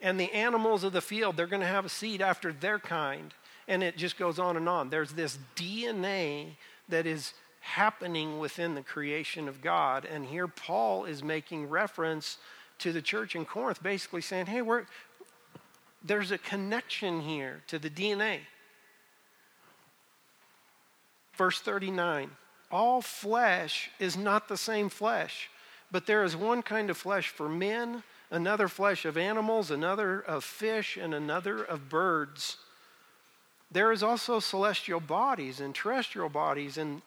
And 0.00 0.18
the 0.18 0.32
animals 0.32 0.82
of 0.84 0.92
the 0.92 1.00
field, 1.00 1.36
they're 1.36 1.46
going 1.46 1.62
to 1.62 1.66
have 1.66 1.84
a 1.84 1.88
seed 1.88 2.20
after 2.20 2.52
their 2.52 2.78
kind. 2.78 3.32
And 3.68 3.82
it 3.82 3.96
just 3.96 4.18
goes 4.18 4.38
on 4.40 4.56
and 4.56 4.68
on. 4.68 4.90
There's 4.90 5.12
this 5.12 5.38
DNA 5.54 6.56
that 6.88 7.06
is 7.06 7.34
happening 7.60 8.40
within 8.40 8.74
the 8.74 8.82
creation 8.82 9.46
of 9.48 9.62
God. 9.62 10.04
And 10.04 10.26
here 10.26 10.48
Paul 10.48 11.04
is 11.04 11.22
making 11.22 11.70
reference 11.70 12.38
to 12.78 12.90
the 12.90 13.00
church 13.00 13.36
in 13.36 13.44
Corinth, 13.44 13.80
basically 13.80 14.20
saying, 14.20 14.46
hey, 14.46 14.62
there's 16.04 16.32
a 16.32 16.38
connection 16.38 17.20
here 17.20 17.62
to 17.68 17.78
the 17.78 17.88
DNA. 17.88 18.40
Verse 21.42 21.60
39 21.60 22.30
All 22.70 23.02
flesh 23.02 23.90
is 23.98 24.16
not 24.16 24.46
the 24.46 24.56
same 24.56 24.88
flesh, 24.88 25.50
but 25.90 26.06
there 26.06 26.22
is 26.22 26.36
one 26.36 26.62
kind 26.62 26.88
of 26.88 26.96
flesh 26.96 27.30
for 27.30 27.48
men, 27.48 28.04
another 28.30 28.68
flesh 28.68 29.04
of 29.04 29.16
animals, 29.16 29.68
another 29.68 30.20
of 30.20 30.44
fish, 30.44 30.96
and 30.96 31.12
another 31.12 31.64
of 31.64 31.88
birds. 31.88 32.58
There 33.72 33.90
is 33.90 34.04
also 34.04 34.38
celestial 34.38 35.00
bodies 35.00 35.58
and 35.58 35.74
terrestrial 35.74 36.28
bodies, 36.28 36.78
and 36.78 37.02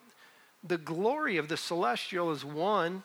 the 0.62 0.76
glory 0.76 1.38
of 1.38 1.48
the 1.48 1.56
celestial 1.56 2.30
is 2.30 2.44
one, 2.44 3.04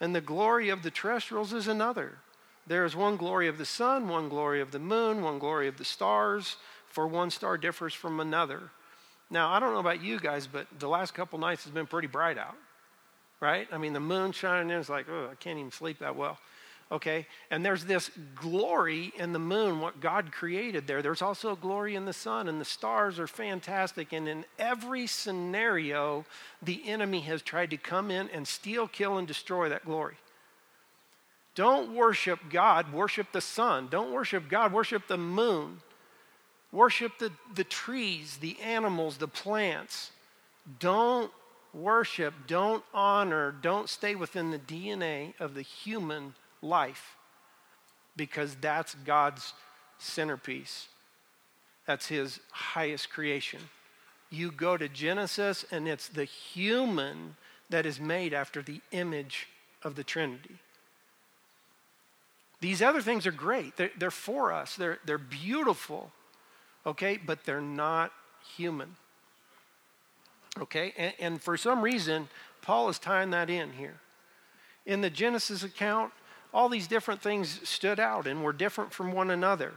and 0.00 0.14
the 0.14 0.20
glory 0.20 0.68
of 0.68 0.84
the 0.84 0.92
terrestrials 0.92 1.52
is 1.52 1.66
another. 1.66 2.18
There 2.64 2.84
is 2.84 2.94
one 2.94 3.16
glory 3.16 3.48
of 3.48 3.58
the 3.58 3.66
sun, 3.66 4.08
one 4.08 4.28
glory 4.28 4.60
of 4.60 4.70
the 4.70 4.78
moon, 4.78 5.24
one 5.24 5.40
glory 5.40 5.66
of 5.66 5.78
the 5.78 5.84
stars, 5.84 6.58
for 6.86 7.08
one 7.08 7.32
star 7.32 7.58
differs 7.58 7.92
from 7.92 8.20
another. 8.20 8.70
Now, 9.30 9.50
I 9.50 9.58
don't 9.58 9.72
know 9.72 9.80
about 9.80 10.02
you 10.02 10.20
guys, 10.20 10.46
but 10.46 10.66
the 10.78 10.88
last 10.88 11.14
couple 11.14 11.38
nights 11.38 11.64
has 11.64 11.72
been 11.72 11.86
pretty 11.86 12.08
bright 12.08 12.38
out, 12.38 12.56
right? 13.40 13.66
I 13.72 13.78
mean, 13.78 13.92
the 13.92 14.00
moon 14.00 14.32
shining 14.32 14.70
in 14.70 14.76
is 14.76 14.88
like, 14.88 15.06
oh, 15.10 15.28
I 15.30 15.34
can't 15.34 15.58
even 15.58 15.72
sleep 15.72 15.98
that 15.98 16.14
well. 16.16 16.38
Okay? 16.92 17.26
And 17.50 17.64
there's 17.64 17.84
this 17.84 18.12
glory 18.36 19.12
in 19.18 19.32
the 19.32 19.40
moon, 19.40 19.80
what 19.80 20.00
God 20.00 20.30
created 20.30 20.86
there. 20.86 21.02
There's 21.02 21.22
also 21.22 21.56
glory 21.56 21.96
in 21.96 22.04
the 22.04 22.12
sun, 22.12 22.48
and 22.48 22.60
the 22.60 22.64
stars 22.64 23.18
are 23.18 23.26
fantastic. 23.26 24.12
And 24.12 24.28
in 24.28 24.44
every 24.58 25.08
scenario, 25.08 26.24
the 26.62 26.82
enemy 26.86 27.20
has 27.22 27.42
tried 27.42 27.70
to 27.70 27.76
come 27.76 28.12
in 28.12 28.30
and 28.30 28.46
steal, 28.46 28.86
kill, 28.86 29.18
and 29.18 29.26
destroy 29.26 29.68
that 29.68 29.84
glory. 29.84 30.14
Don't 31.56 31.94
worship 31.94 32.38
God, 32.50 32.92
worship 32.92 33.32
the 33.32 33.40
sun. 33.40 33.88
Don't 33.90 34.12
worship 34.12 34.48
God, 34.48 34.72
worship 34.72 35.08
the 35.08 35.16
moon. 35.16 35.80
Worship 36.72 37.18
the, 37.18 37.32
the 37.54 37.64
trees, 37.64 38.38
the 38.38 38.58
animals, 38.60 39.16
the 39.16 39.28
plants. 39.28 40.10
Don't 40.78 41.30
worship, 41.72 42.34
don't 42.46 42.82
honor, 42.92 43.54
don't 43.60 43.88
stay 43.88 44.14
within 44.14 44.50
the 44.50 44.58
DNA 44.58 45.34
of 45.38 45.54
the 45.54 45.62
human 45.62 46.34
life 46.62 47.16
because 48.16 48.56
that's 48.60 48.94
God's 49.04 49.52
centerpiece. 49.98 50.88
That's 51.86 52.08
His 52.08 52.40
highest 52.50 53.10
creation. 53.10 53.60
You 54.30 54.50
go 54.50 54.76
to 54.76 54.88
Genesis, 54.88 55.64
and 55.70 55.86
it's 55.86 56.08
the 56.08 56.24
human 56.24 57.36
that 57.70 57.86
is 57.86 58.00
made 58.00 58.34
after 58.34 58.62
the 58.62 58.80
image 58.90 59.48
of 59.82 59.94
the 59.94 60.04
Trinity. 60.04 60.56
These 62.60 62.82
other 62.82 63.02
things 63.02 63.26
are 63.26 63.32
great. 63.32 63.76
They're, 63.76 63.90
they're 63.98 64.10
for 64.10 64.52
us, 64.52 64.76
they're, 64.76 64.98
they're 65.04 65.18
beautiful, 65.18 66.10
okay? 66.86 67.18
But 67.18 67.44
they're 67.44 67.60
not 67.60 68.12
human. 68.56 68.96
Okay? 70.58 70.94
And, 70.96 71.12
and 71.18 71.42
for 71.42 71.56
some 71.56 71.82
reason, 71.82 72.28
Paul 72.62 72.88
is 72.88 72.98
tying 72.98 73.30
that 73.30 73.50
in 73.50 73.72
here. 73.72 73.96
In 74.86 75.00
the 75.00 75.10
Genesis 75.10 75.62
account, 75.62 76.12
all 76.54 76.68
these 76.68 76.86
different 76.86 77.20
things 77.20 77.60
stood 77.68 78.00
out 78.00 78.26
and 78.26 78.42
were 78.42 78.52
different 78.52 78.92
from 78.92 79.12
one 79.12 79.30
another. 79.30 79.74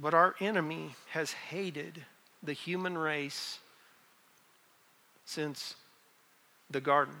But 0.00 0.14
our 0.14 0.36
enemy 0.40 0.94
has 1.10 1.32
hated 1.32 2.04
the 2.42 2.52
human 2.52 2.96
race 2.96 3.58
since 5.24 5.74
the 6.70 6.80
garden. 6.80 7.14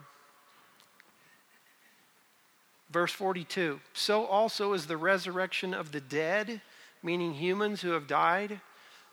Verse 2.90 3.12
42 3.12 3.80
So 3.92 4.24
also 4.24 4.72
is 4.72 4.86
the 4.86 4.96
resurrection 4.96 5.74
of 5.74 5.92
the 5.92 6.00
dead, 6.00 6.60
meaning 7.02 7.34
humans 7.34 7.80
who 7.80 7.90
have 7.90 8.06
died. 8.06 8.60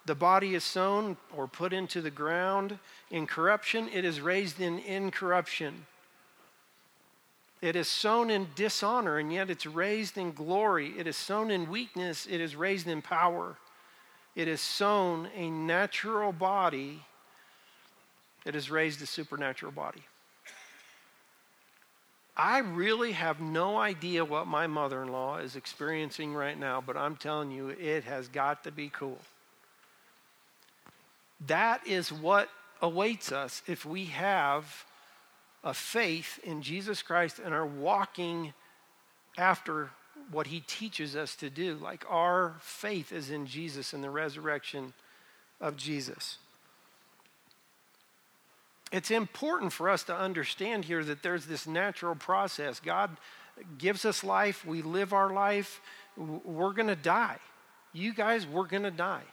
The 0.06 0.16
body 0.16 0.56
is 0.56 0.64
sown 0.64 1.18
or 1.36 1.48
put 1.48 1.74
into 1.74 2.02
the 2.02 2.12
ground 2.12 2.78
in 3.10 3.28
corruption, 3.28 3.90
it 3.94 4.06
is 4.06 4.22
raised 4.22 4.60
in 4.60 4.80
incorruption. 4.80 5.86
It 7.62 7.76
is 7.76 7.88
sown 7.88 8.30
in 8.30 8.48
dishonor, 8.56 9.18
and 9.18 9.34
yet 9.34 9.50
it's 9.50 9.66
raised 9.66 10.18
in 10.18 10.34
glory. 10.34 10.94
It 10.98 11.08
is 11.08 11.16
sown 11.16 11.50
in 11.50 11.70
weakness, 11.70 12.28
it 12.30 12.40
is 12.40 12.56
raised 12.56 12.88
in 12.88 13.02
power. 13.02 13.56
It 14.36 14.48
is 14.48 14.62
sown 14.62 15.30
a 15.36 15.50
natural 15.50 16.32
body, 16.32 17.02
it 18.46 18.56
is 18.56 18.70
raised 18.70 19.02
a 19.02 19.08
supernatural 19.08 19.72
body. 19.72 20.04
I 22.38 22.60
really 22.60 23.14
have 23.14 23.40
no 23.40 23.78
idea 23.78 24.26
what 24.26 24.48
my 24.48 24.68
mother 24.68 25.02
in 25.02 25.10
law 25.10 25.38
is 25.38 25.56
experiencing 25.56 26.34
right 26.34 26.60
now, 26.60 26.84
but 26.86 26.98
I'm 26.98 27.16
telling 27.16 27.50
you, 27.50 27.70
it 27.70 28.04
has 28.04 28.28
got 28.28 28.64
to 28.66 28.72
be 28.72 28.90
cool. 28.90 29.20
That 31.48 31.86
is 31.88 32.12
what 32.12 32.50
awaits 32.82 33.32
us 33.32 33.62
if 33.68 33.86
we 33.86 34.06
have 34.06 34.86
a 35.64 35.74
faith 35.74 36.40
in 36.44 36.62
Jesus 36.62 37.02
Christ 37.02 37.40
and 37.44 37.54
are 37.54 37.66
walking 37.66 38.54
after 39.38 39.90
what 40.32 40.48
he 40.48 40.60
teaches 40.62 41.16
us 41.16 41.36
to 41.38 41.50
do. 41.50 41.76
Like 41.76 42.04
our 42.10 42.56
faith 42.60 43.12
is 43.14 43.30
in 43.30 43.46
Jesus 43.46 43.94
and 43.94 44.04
the 44.04 44.10
resurrection 44.10 44.94
of 45.62 45.78
Jesus 45.78 46.38
it's 48.96 49.12
important 49.12 49.74
for 49.74 49.90
us 49.90 50.04
to 50.04 50.16
understand 50.16 50.86
here 50.86 51.04
that 51.04 51.22
there's 51.22 51.46
this 51.46 51.68
natural 51.68 52.16
process. 52.16 52.80
God 52.80 53.18
gives 53.78 54.06
us 54.06 54.24
life, 54.24 54.66
we 54.66 54.82
live 54.82 55.12
our 55.12 55.34
life, 55.34 55.82
we're 56.16 56.72
going 56.72 56.88
to 56.88 56.96
die. 56.96 57.38
You 57.92 58.14
guys, 58.14 58.48
we're 58.48 58.68
going 58.68 58.84
to 58.84 58.92
die. 58.92 59.24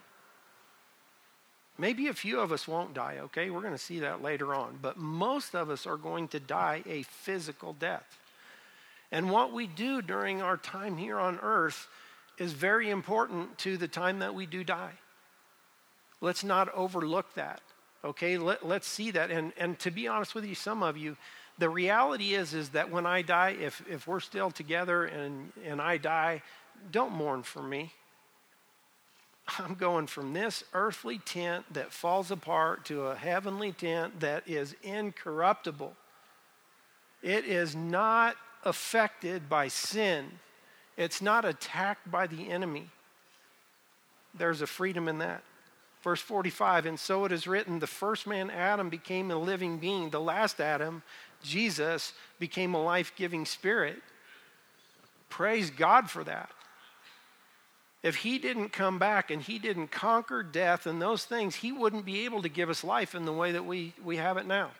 Maybe 1.78 2.08
a 2.08 2.12
few 2.12 2.40
of 2.40 2.50
us 2.50 2.66
won't 2.66 2.92
die, 2.92 3.18
okay? 3.22 3.50
We're 3.50 3.60
going 3.60 3.72
to 3.72 3.78
see 3.78 4.00
that 4.00 4.20
later 4.20 4.52
on. 4.52 4.78
But 4.82 4.96
most 4.98 5.54
of 5.54 5.70
us 5.70 5.86
are 5.86 5.96
going 5.96 6.28
to 6.28 6.40
die 6.40 6.82
a 6.84 7.02
physical 7.02 7.72
death. 7.72 8.18
And 9.12 9.30
what 9.30 9.52
we 9.52 9.68
do 9.68 10.02
during 10.02 10.42
our 10.42 10.56
time 10.56 10.96
here 10.96 11.20
on 11.20 11.38
earth 11.40 11.86
is 12.36 12.52
very 12.52 12.90
important 12.90 13.58
to 13.58 13.76
the 13.76 13.88
time 13.88 14.18
that 14.18 14.34
we 14.34 14.46
do 14.46 14.64
die. 14.64 14.94
Let's 16.20 16.42
not 16.42 16.72
overlook 16.74 17.34
that. 17.34 17.62
Okay, 18.04 18.36
Let, 18.36 18.66
let's 18.66 18.86
see 18.86 19.10
that. 19.12 19.30
And, 19.30 19.52
and 19.56 19.78
to 19.80 19.90
be 19.90 20.08
honest 20.08 20.34
with 20.34 20.44
you, 20.44 20.54
some 20.54 20.82
of 20.82 20.96
you, 20.96 21.16
the 21.58 21.68
reality 21.68 22.34
is, 22.34 22.54
is 22.54 22.70
that 22.70 22.90
when 22.90 23.06
I 23.06 23.22
die, 23.22 23.56
if, 23.60 23.82
if 23.88 24.06
we're 24.06 24.20
still 24.20 24.50
together 24.50 25.04
and, 25.04 25.52
and 25.64 25.80
I 25.80 25.98
die, 25.98 26.42
don't 26.90 27.12
mourn 27.12 27.42
for 27.42 27.62
me. 27.62 27.92
I'm 29.58 29.74
going 29.74 30.06
from 30.06 30.32
this 30.32 30.64
earthly 30.72 31.18
tent 31.18 31.64
that 31.72 31.92
falls 31.92 32.30
apart 32.30 32.84
to 32.86 33.06
a 33.06 33.14
heavenly 33.14 33.72
tent 33.72 34.20
that 34.20 34.48
is 34.48 34.74
incorruptible. 34.82 35.94
It 37.22 37.44
is 37.44 37.76
not 37.76 38.36
affected 38.64 39.48
by 39.48 39.68
sin, 39.68 40.26
it's 40.96 41.22
not 41.22 41.44
attacked 41.44 42.10
by 42.10 42.26
the 42.26 42.50
enemy. 42.50 42.88
There's 44.34 44.62
a 44.62 44.66
freedom 44.66 45.08
in 45.08 45.18
that. 45.18 45.42
Verse 46.02 46.20
45, 46.20 46.86
and 46.86 46.98
so 46.98 47.24
it 47.24 47.32
is 47.32 47.46
written 47.46 47.78
the 47.78 47.86
first 47.86 48.26
man, 48.26 48.50
Adam, 48.50 48.88
became 48.88 49.30
a 49.30 49.36
living 49.36 49.78
being. 49.78 50.10
The 50.10 50.20
last 50.20 50.60
Adam, 50.60 51.02
Jesus, 51.42 52.12
became 52.40 52.74
a 52.74 52.82
life 52.82 53.12
giving 53.14 53.46
spirit. 53.46 54.02
Praise 55.28 55.70
God 55.70 56.10
for 56.10 56.24
that. 56.24 56.50
If 58.02 58.16
he 58.16 58.38
didn't 58.38 58.70
come 58.70 58.98
back 58.98 59.30
and 59.30 59.40
he 59.40 59.60
didn't 59.60 59.92
conquer 59.92 60.42
death 60.42 60.86
and 60.86 61.00
those 61.00 61.24
things, 61.24 61.54
he 61.54 61.70
wouldn't 61.70 62.04
be 62.04 62.24
able 62.24 62.42
to 62.42 62.48
give 62.48 62.68
us 62.68 62.82
life 62.82 63.14
in 63.14 63.24
the 63.24 63.32
way 63.32 63.52
that 63.52 63.64
we, 63.64 63.94
we 64.04 64.16
have 64.16 64.36
it 64.36 64.46
now. 64.46 64.72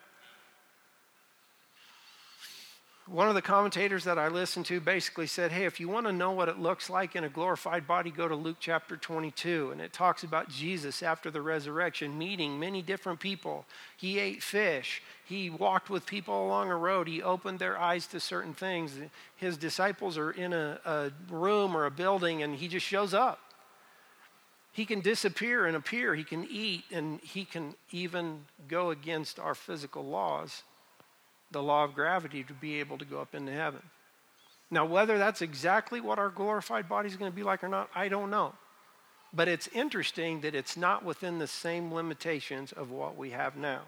One 3.07 3.29
of 3.29 3.35
the 3.35 3.43
commentators 3.43 4.05
that 4.05 4.17
I 4.17 4.29
listened 4.29 4.67
to 4.67 4.81
basically 4.81 5.27
said, 5.27 5.51
Hey, 5.51 5.65
if 5.65 5.81
you 5.81 5.89
want 5.89 6.07
to 6.07 6.13
know 6.13 6.31
what 6.31 6.49
it 6.49 6.61
looks 6.61 6.89
like 6.89 7.17
in 7.17 7.25
a 7.25 7.29
glorified 7.29 7.85
body, 7.85 8.13
go 8.13 8.29
to 8.29 8.37
Luke 8.37 8.59
chapter 8.61 8.97
22. 8.97 9.71
And 9.73 9.81
it 9.81 9.93
talks 9.93 10.23
about 10.23 10.49
Jesus 10.49 11.03
after 11.03 11.29
the 11.29 11.43
resurrection 11.43 12.17
meeting 12.17 12.61
many 12.61 12.81
different 12.81 13.19
people. 13.19 13.67
He 13.97 14.21
ate 14.21 14.41
fish, 14.41 15.03
he 15.25 15.51
walked 15.51 15.91
with 15.91 16.07
people 16.07 16.47
along 16.47 16.71
a 16.71 16.77
road, 16.77 17.09
he 17.09 17.21
opened 17.21 17.59
their 17.59 17.77
eyes 17.77 18.07
to 18.09 18.21
certain 18.21 18.55
things. 18.55 18.93
His 19.35 19.57
disciples 19.57 20.17
are 20.17 20.31
in 20.31 20.53
a, 20.53 20.79
a 20.85 21.11
room 21.29 21.77
or 21.77 21.87
a 21.87 21.91
building, 21.91 22.45
and 22.45 22.55
he 22.55 22.69
just 22.69 22.87
shows 22.87 23.13
up. 23.13 23.41
He 24.71 24.87
can 24.87 25.01
disappear 25.01 25.67
and 25.67 25.77
appear. 25.77 26.15
He 26.15 26.25
can 26.25 26.47
eat, 26.49 26.85
and 26.93 27.21
he 27.21 27.45
can 27.45 27.75
even 27.91 28.47
go 28.69 28.91
against 28.91 29.41
our 29.41 29.57
physical 29.57 30.05
laws, 30.05 30.63
the 31.53 31.63
law 31.63 31.85
of 31.85 31.95
gravity, 31.95 32.43
to 32.45 32.53
be 32.53 32.81
able 32.81 32.99
to 32.99 33.05
go 33.05 33.21
up 33.21 33.35
into 33.35 33.53
heaven. 33.53 33.83
Now, 34.71 34.87
whether 34.87 35.19
that's 35.19 35.43
exactly 35.43 36.01
what 36.01 36.19
our 36.19 36.31
glorified 36.31 36.89
body 36.89 37.09
is 37.09 37.17
going 37.17 37.31
to 37.31 37.37
be 37.37 37.43
like 37.43 37.63
or 37.63 37.69
not, 37.69 37.91
I 37.95 38.09
don't 38.09 38.31
know. 38.31 38.55
But 39.35 39.49
it's 39.49 39.69
interesting 39.69 40.41
that 40.41 40.55
it's 40.55 40.77
not 40.77 41.05
within 41.05 41.39
the 41.39 41.47
same 41.47 41.93
limitations 41.93 42.73
of 42.73 42.91
what 42.91 43.17
we 43.17 43.31
have 43.31 43.57
now. 43.57 43.83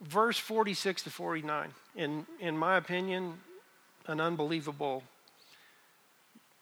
Verse 0.00 0.38
46 0.38 1.02
to 1.02 1.10
49, 1.10 1.70
in, 1.96 2.26
in 2.38 2.56
my 2.56 2.76
opinion, 2.76 3.34
an 4.06 4.20
unbelievable 4.20 5.02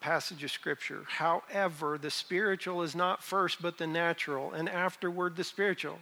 passage 0.00 0.44
of 0.44 0.50
scripture. 0.50 1.04
However, 1.06 1.98
the 1.98 2.10
spiritual 2.10 2.82
is 2.82 2.94
not 2.94 3.22
first, 3.22 3.60
but 3.60 3.78
the 3.78 3.86
natural, 3.86 4.52
and 4.52 4.68
afterward 4.68 5.36
the 5.36 5.44
spiritual. 5.44 5.98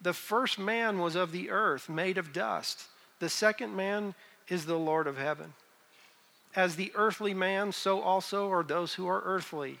The 0.00 0.12
first 0.12 0.58
man 0.58 0.98
was 0.98 1.14
of 1.14 1.32
the 1.32 1.50
earth, 1.50 1.88
made 1.88 2.18
of 2.18 2.32
dust. 2.32 2.84
The 3.18 3.28
second 3.28 3.74
man 3.74 4.14
is 4.48 4.66
the 4.66 4.78
Lord 4.78 5.06
of 5.06 5.16
heaven. 5.16 5.54
As 6.54 6.76
the 6.76 6.92
earthly 6.94 7.34
man, 7.34 7.72
so 7.72 8.00
also 8.00 8.50
are 8.50 8.62
those 8.62 8.94
who 8.94 9.06
are 9.08 9.22
earthly. 9.24 9.78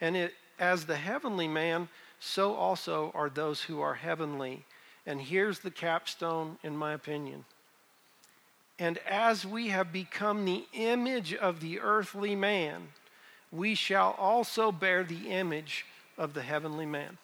And 0.00 0.16
it, 0.16 0.34
as 0.58 0.86
the 0.86 0.96
heavenly 0.96 1.48
man, 1.48 1.88
so 2.20 2.54
also 2.54 3.10
are 3.14 3.30
those 3.30 3.62
who 3.62 3.80
are 3.80 3.94
heavenly. 3.94 4.64
And 5.06 5.20
here's 5.20 5.60
the 5.60 5.70
capstone, 5.70 6.58
in 6.62 6.76
my 6.76 6.92
opinion. 6.92 7.44
And 8.78 8.98
as 8.98 9.44
we 9.44 9.68
have 9.68 9.92
become 9.92 10.44
the 10.44 10.64
image 10.72 11.34
of 11.34 11.60
the 11.60 11.80
earthly 11.80 12.34
man, 12.34 12.88
we 13.52 13.74
shall 13.74 14.14
also 14.18 14.72
bear 14.72 15.04
the 15.04 15.28
image 15.28 15.84
of 16.16 16.34
the 16.34 16.42
heavenly 16.42 16.86
man. 16.86 17.18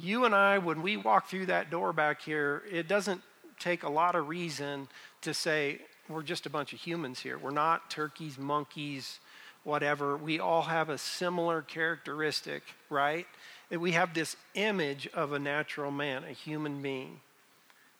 You 0.00 0.24
and 0.24 0.34
I, 0.34 0.58
when 0.58 0.82
we 0.82 0.96
walk 0.96 1.28
through 1.28 1.46
that 1.46 1.70
door 1.70 1.92
back 1.92 2.22
here, 2.22 2.62
it 2.70 2.86
doesn't 2.86 3.20
take 3.58 3.82
a 3.82 3.88
lot 3.88 4.14
of 4.14 4.28
reason 4.28 4.88
to 5.22 5.34
say 5.34 5.80
we're 6.08 6.22
just 6.22 6.46
a 6.46 6.50
bunch 6.50 6.72
of 6.72 6.78
humans 6.78 7.18
here. 7.18 7.36
We're 7.36 7.50
not 7.50 7.90
turkeys, 7.90 8.38
monkeys, 8.38 9.18
whatever. 9.64 10.16
We 10.16 10.38
all 10.38 10.62
have 10.62 10.88
a 10.88 10.98
similar 10.98 11.62
characteristic, 11.62 12.62
right? 12.88 13.26
We 13.70 13.92
have 13.92 14.14
this 14.14 14.36
image 14.54 15.08
of 15.08 15.32
a 15.32 15.38
natural 15.38 15.90
man, 15.90 16.22
a 16.24 16.32
human 16.32 16.80
being. 16.80 17.20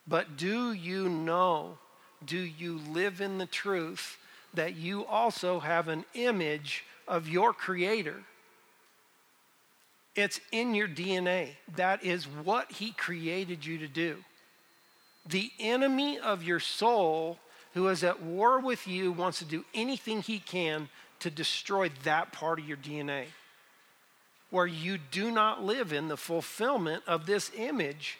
But 0.07 0.37
do 0.37 0.71
you 0.71 1.09
know, 1.09 1.77
do 2.25 2.37
you 2.39 2.79
live 2.89 3.19
in 3.19 3.37
the 3.37 3.45
truth 3.45 4.17
that 4.53 4.75
you 4.75 5.05
also 5.05 5.59
have 5.59 5.89
an 5.89 6.05
image 6.13 6.85
of 7.07 7.27
your 7.27 7.53
Creator? 7.53 8.23
It's 10.19 10.41
in 10.51 10.75
your 10.75 10.89
DNA. 10.89 11.51
That 11.77 12.03
is 12.03 12.25
what 12.25 12.71
He 12.73 12.91
created 12.91 13.65
you 13.65 13.77
to 13.77 13.87
do. 13.87 14.17
The 15.25 15.49
enemy 15.59 16.19
of 16.19 16.43
your 16.43 16.59
soul, 16.59 17.39
who 17.73 17.87
is 17.87 18.03
at 18.03 18.21
war 18.21 18.59
with 18.59 18.85
you, 18.85 19.13
wants 19.13 19.39
to 19.39 19.45
do 19.45 19.63
anything 19.73 20.21
he 20.21 20.39
can 20.39 20.89
to 21.19 21.29
destroy 21.29 21.89
that 22.03 22.33
part 22.33 22.59
of 22.59 22.67
your 22.67 22.77
DNA 22.77 23.25
where 24.49 24.67
you 24.67 24.97
do 24.97 25.31
not 25.31 25.63
live 25.63 25.93
in 25.93 26.07
the 26.07 26.17
fulfillment 26.17 27.03
of 27.07 27.25
this 27.25 27.51
image 27.55 28.17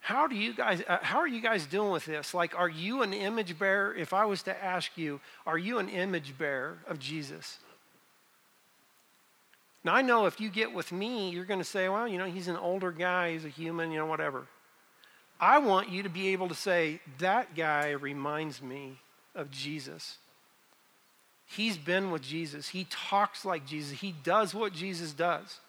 how 0.00 0.26
do 0.26 0.34
you 0.34 0.54
guys 0.54 0.82
uh, 0.88 0.98
how 1.02 1.18
are 1.18 1.26
you 1.26 1.40
guys 1.40 1.66
doing 1.66 1.90
with 1.90 2.06
this 2.06 2.32
like 2.32 2.58
are 2.58 2.68
you 2.68 3.02
an 3.02 3.12
image 3.12 3.58
bearer 3.58 3.94
if 3.94 4.12
i 4.12 4.24
was 4.24 4.42
to 4.42 4.64
ask 4.64 4.96
you 4.96 5.20
are 5.46 5.58
you 5.58 5.78
an 5.78 5.88
image 5.88 6.38
bearer 6.38 6.78
of 6.88 6.98
jesus 6.98 7.58
now 9.86 9.94
i 9.94 10.02
know 10.02 10.26
if 10.26 10.40
you 10.40 10.50
get 10.50 10.74
with 10.74 10.92
me 10.92 11.30
you're 11.30 11.44
going 11.44 11.60
to 11.60 11.64
say 11.64 11.88
well 11.88 12.06
you 12.06 12.18
know 12.18 12.26
he's 12.26 12.48
an 12.48 12.56
older 12.56 12.92
guy 12.92 13.32
he's 13.32 13.44
a 13.44 13.48
human 13.48 13.90
you 13.90 13.98
know 13.98 14.06
whatever. 14.06 14.46
I 15.38 15.58
want 15.58 15.90
you 15.90 16.02
to 16.02 16.08
be 16.08 16.28
able 16.28 16.48
to 16.48 16.54
say 16.54 17.00
that 17.18 17.54
guy 17.54 17.90
reminds 17.90 18.62
me 18.62 18.98
of 19.34 19.50
jesus. 19.50 20.16
He's 21.46 21.76
been 21.76 22.10
with 22.10 22.22
jesus. 22.22 22.68
He 22.68 22.86
talks 22.90 23.44
like 23.44 23.66
jesus. 23.66 24.00
He 24.00 24.14
does 24.24 24.54
what 24.54 24.72
jesus 24.72 25.12
does. 25.12 25.60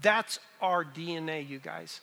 That's 0.00 0.38
our 0.62 0.84
dna 0.84 1.46
you 1.46 1.58
guys. 1.58 2.00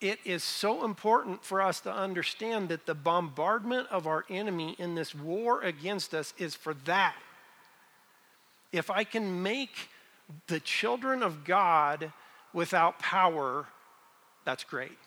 It 0.00 0.18
is 0.24 0.44
so 0.44 0.84
important 0.84 1.44
for 1.44 1.62
us 1.62 1.80
to 1.80 1.92
understand 1.92 2.68
that 2.68 2.86
the 2.86 2.94
bombardment 2.94 3.88
of 3.90 4.06
our 4.06 4.24
enemy 4.28 4.76
in 4.78 4.94
this 4.94 5.14
war 5.14 5.62
against 5.62 6.14
us 6.14 6.34
is 6.38 6.54
for 6.54 6.74
that. 6.84 7.16
If 8.70 8.90
I 8.90 9.04
can 9.04 9.42
make 9.42 9.88
the 10.46 10.60
children 10.60 11.22
of 11.22 11.44
God 11.44 12.12
without 12.52 12.98
power, 12.98 13.66
that's 14.44 14.64
great. 14.64 14.98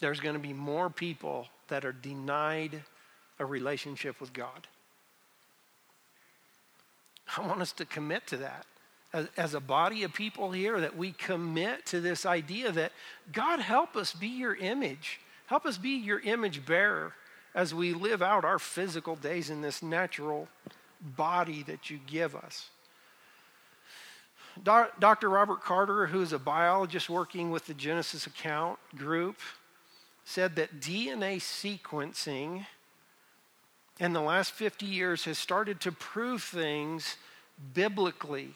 There's 0.00 0.20
going 0.20 0.34
to 0.34 0.40
be 0.40 0.52
more 0.52 0.90
people 0.90 1.46
that 1.68 1.84
are 1.84 1.92
denied 1.92 2.82
a 3.38 3.46
relationship 3.46 4.20
with 4.20 4.32
God. 4.32 4.66
I 7.36 7.46
want 7.46 7.62
us 7.62 7.72
to 7.72 7.84
commit 7.84 8.26
to 8.28 8.36
that 8.38 8.66
as, 9.12 9.28
as 9.36 9.54
a 9.54 9.60
body 9.60 10.02
of 10.02 10.12
people 10.12 10.50
here 10.50 10.80
that 10.80 10.96
we 10.96 11.12
commit 11.12 11.86
to 11.86 12.00
this 12.00 12.26
idea 12.26 12.72
that 12.72 12.92
God 13.32 13.60
help 13.60 13.96
us 13.96 14.12
be 14.12 14.28
your 14.28 14.54
image. 14.54 15.20
Help 15.46 15.66
us 15.66 15.78
be 15.78 15.90
your 15.90 16.20
image 16.20 16.64
bearer 16.64 17.12
as 17.54 17.74
we 17.74 17.92
live 17.92 18.22
out 18.22 18.44
our 18.44 18.58
physical 18.58 19.16
days 19.16 19.50
in 19.50 19.60
this 19.60 19.82
natural 19.82 20.48
body 21.00 21.62
that 21.64 21.90
you 21.90 21.98
give 22.06 22.34
us. 22.34 22.70
Dr. 24.62 25.28
Robert 25.28 25.62
Carter, 25.62 26.06
who's 26.06 26.32
a 26.32 26.38
biologist 26.38 27.08
working 27.08 27.50
with 27.50 27.66
the 27.66 27.74
Genesis 27.74 28.26
account 28.26 28.78
group, 28.96 29.36
said 30.24 30.56
that 30.56 30.80
DNA 30.80 31.36
sequencing 31.36 32.66
in 33.98 34.12
the 34.12 34.20
last 34.20 34.52
50 34.52 34.86
years 34.86 35.24
has 35.24 35.38
started 35.38 35.80
to 35.80 35.92
prove 35.92 36.42
things 36.42 37.16
biblically 37.74 38.54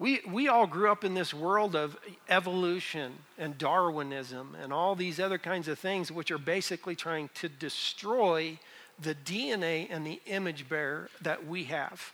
we, 0.00 0.22
we 0.26 0.48
all 0.48 0.66
grew 0.66 0.90
up 0.90 1.04
in 1.04 1.12
this 1.12 1.34
world 1.34 1.76
of 1.76 1.94
evolution 2.30 3.12
and 3.36 3.58
Darwinism 3.58 4.56
and 4.60 4.72
all 4.72 4.96
these 4.96 5.20
other 5.20 5.36
kinds 5.36 5.68
of 5.68 5.78
things, 5.78 6.10
which 6.10 6.30
are 6.30 6.38
basically 6.38 6.96
trying 6.96 7.28
to 7.34 7.50
destroy 7.50 8.58
the 8.98 9.14
DNA 9.14 9.88
and 9.90 10.06
the 10.06 10.18
image 10.24 10.70
bearer 10.70 11.10
that 11.20 11.46
we 11.46 11.64
have. 11.64 12.12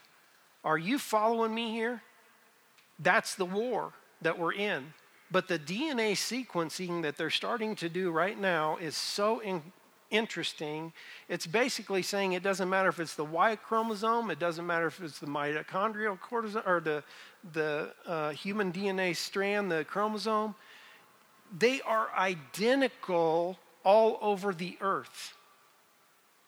Are 0.65 0.77
you 0.77 0.99
following 0.99 1.55
me 1.55 1.71
here? 1.71 2.03
That's 2.99 3.35
the 3.35 3.45
war 3.45 3.93
that 4.23 4.39
we're 4.39 4.55
in. 4.55 4.93
But 5.31 5.49
the 5.49 5.59
DNA 5.59 6.13
sequencing 6.13 7.03
that 7.03 7.17
they're 7.17 7.31
starting 7.31 7.75
to 7.77 7.89
do 7.89 8.11
right 8.11 8.39
now 8.39 8.77
is 8.77 8.97
so 8.97 9.41
in, 9.41 9.63
interesting. 10.11 10.93
It's 11.29 11.47
basically 11.47 12.03
saying 12.03 12.33
it 12.33 12.43
doesn't 12.43 12.69
matter 12.69 12.89
if 12.89 13.01
it's 13.01 13.15
the 13.15 13.25
Y 13.25 13.57
chromosome, 13.57 14.31
it 14.31 14.39
doesn't 14.39 14.67
matter 14.67 14.87
if 14.87 15.01
it's 15.01 15.19
the 15.19 15.27
mitochondrial 15.27 16.19
or 16.65 16.81
the, 16.81 17.03
the 17.53 17.93
uh, 18.07 18.31
human 18.31 18.73
DNA 18.73 19.17
strand, 19.17 19.71
the 19.71 19.85
chromosome. 19.85 20.55
They 21.57 21.81
are 21.83 22.09
identical 22.17 23.59
all 23.85 24.19
over 24.21 24.53
the 24.53 24.77
earth. 24.81 25.36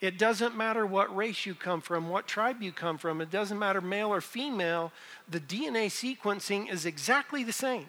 It 0.00 0.16
doesn't 0.16 0.56
matter 0.56 0.86
what 0.86 1.14
race 1.14 1.44
you 1.44 1.54
come 1.54 1.80
from, 1.80 2.08
what 2.08 2.28
tribe 2.28 2.62
you 2.62 2.70
come 2.70 2.98
from, 2.98 3.20
it 3.20 3.30
doesn't 3.30 3.58
matter 3.58 3.80
male 3.80 4.12
or 4.12 4.20
female, 4.20 4.92
the 5.28 5.40
DNA 5.40 5.86
sequencing 5.86 6.70
is 6.72 6.86
exactly 6.86 7.42
the 7.42 7.52
same. 7.52 7.86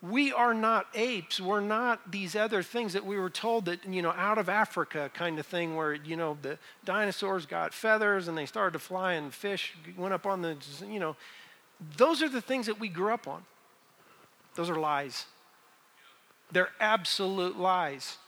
We 0.00 0.32
are 0.32 0.54
not 0.54 0.86
apes. 0.94 1.40
We're 1.40 1.60
not 1.60 2.12
these 2.12 2.36
other 2.36 2.62
things 2.62 2.92
that 2.92 3.04
we 3.04 3.18
were 3.18 3.30
told 3.30 3.64
that, 3.64 3.84
you 3.84 4.00
know, 4.00 4.12
out 4.12 4.38
of 4.38 4.48
Africa 4.48 5.10
kind 5.12 5.38
of 5.40 5.46
thing 5.46 5.74
where, 5.74 5.94
you 5.94 6.16
know, 6.16 6.38
the 6.40 6.58
dinosaurs 6.84 7.46
got 7.46 7.74
feathers 7.74 8.28
and 8.28 8.38
they 8.38 8.46
started 8.46 8.74
to 8.74 8.78
fly 8.78 9.14
and 9.14 9.34
fish 9.34 9.74
went 9.96 10.14
up 10.14 10.24
on 10.24 10.40
the, 10.42 10.56
you 10.88 11.00
know. 11.00 11.16
Those 11.96 12.22
are 12.22 12.28
the 12.28 12.40
things 12.40 12.66
that 12.66 12.78
we 12.78 12.88
grew 12.88 13.12
up 13.12 13.26
on. 13.26 13.42
Those 14.54 14.70
are 14.70 14.78
lies. 14.78 15.26
They're 16.52 16.70
absolute 16.80 17.58
lies 17.58 18.18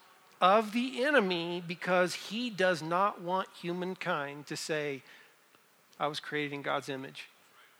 of 0.40 0.72
the 0.72 1.04
enemy 1.04 1.62
because 1.66 2.14
he 2.14 2.50
does 2.50 2.82
not 2.82 3.20
want 3.20 3.48
humankind 3.60 4.46
to 4.46 4.56
say, 4.56 5.02
I 5.98 6.06
was 6.06 6.20
created 6.20 6.54
in 6.54 6.62
God's 6.62 6.88
image 6.88 7.28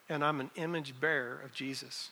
and 0.08 0.24
I'm 0.24 0.40
an 0.40 0.50
image 0.56 1.00
bearer 1.00 1.40
of 1.44 1.52
Jesus 1.52 2.10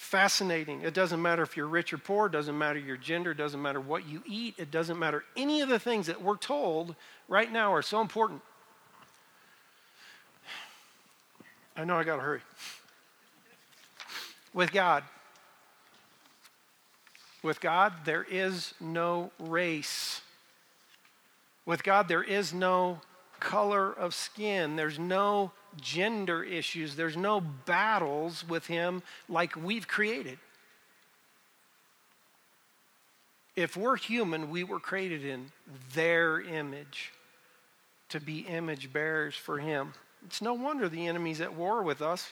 fascinating. 0.00 0.80
It 0.80 0.92
doesn't 0.92 1.22
matter 1.22 1.42
if 1.42 1.56
you're 1.56 1.68
rich 1.68 1.92
or 1.92 1.98
poor, 1.98 2.26
it 2.26 2.32
doesn't 2.32 2.56
matter 2.58 2.80
your 2.80 2.96
gender, 2.96 3.30
it 3.30 3.36
doesn't 3.36 3.62
matter 3.62 3.80
what 3.80 4.08
you 4.08 4.22
eat, 4.26 4.54
it 4.56 4.70
doesn't 4.70 4.98
matter 4.98 5.24
any 5.36 5.60
of 5.60 5.68
the 5.68 5.78
things 5.78 6.08
that 6.08 6.20
we're 6.20 6.36
told 6.36 6.96
right 7.28 7.52
now 7.52 7.72
are 7.72 7.82
so 7.82 8.00
important. 8.00 8.40
I 11.76 11.84
know 11.84 11.96
I 11.96 12.02
got 12.02 12.16
to 12.16 12.22
hurry. 12.22 12.40
With 14.52 14.72
God, 14.72 15.04
with 17.42 17.60
God, 17.60 17.92
there 18.04 18.26
is 18.28 18.74
no 18.80 19.30
race. 19.38 20.20
With 21.66 21.82
God, 21.82 22.08
there 22.08 22.22
is 22.22 22.52
no 22.52 23.00
color 23.38 23.92
of 23.92 24.14
skin, 24.14 24.76
there's 24.76 24.98
no 24.98 25.52
gender 25.80 26.42
issues, 26.44 26.96
there's 26.96 27.16
no 27.16 27.40
battles 27.40 28.46
with 28.48 28.66
Him 28.66 29.02
like 29.28 29.56
we've 29.56 29.88
created. 29.88 30.38
If 33.56 33.76
we're 33.76 33.96
human, 33.96 34.50
we 34.50 34.64
were 34.64 34.80
created 34.80 35.24
in 35.24 35.50
their 35.94 36.40
image 36.40 37.12
to 38.10 38.20
be 38.20 38.40
image 38.40 38.92
bearers 38.92 39.34
for 39.34 39.58
Him. 39.58 39.94
It's 40.26 40.42
no 40.42 40.54
wonder 40.54 40.88
the 40.88 41.06
enemy's 41.06 41.40
at 41.40 41.54
war 41.54 41.82
with 41.82 42.02
us. 42.02 42.30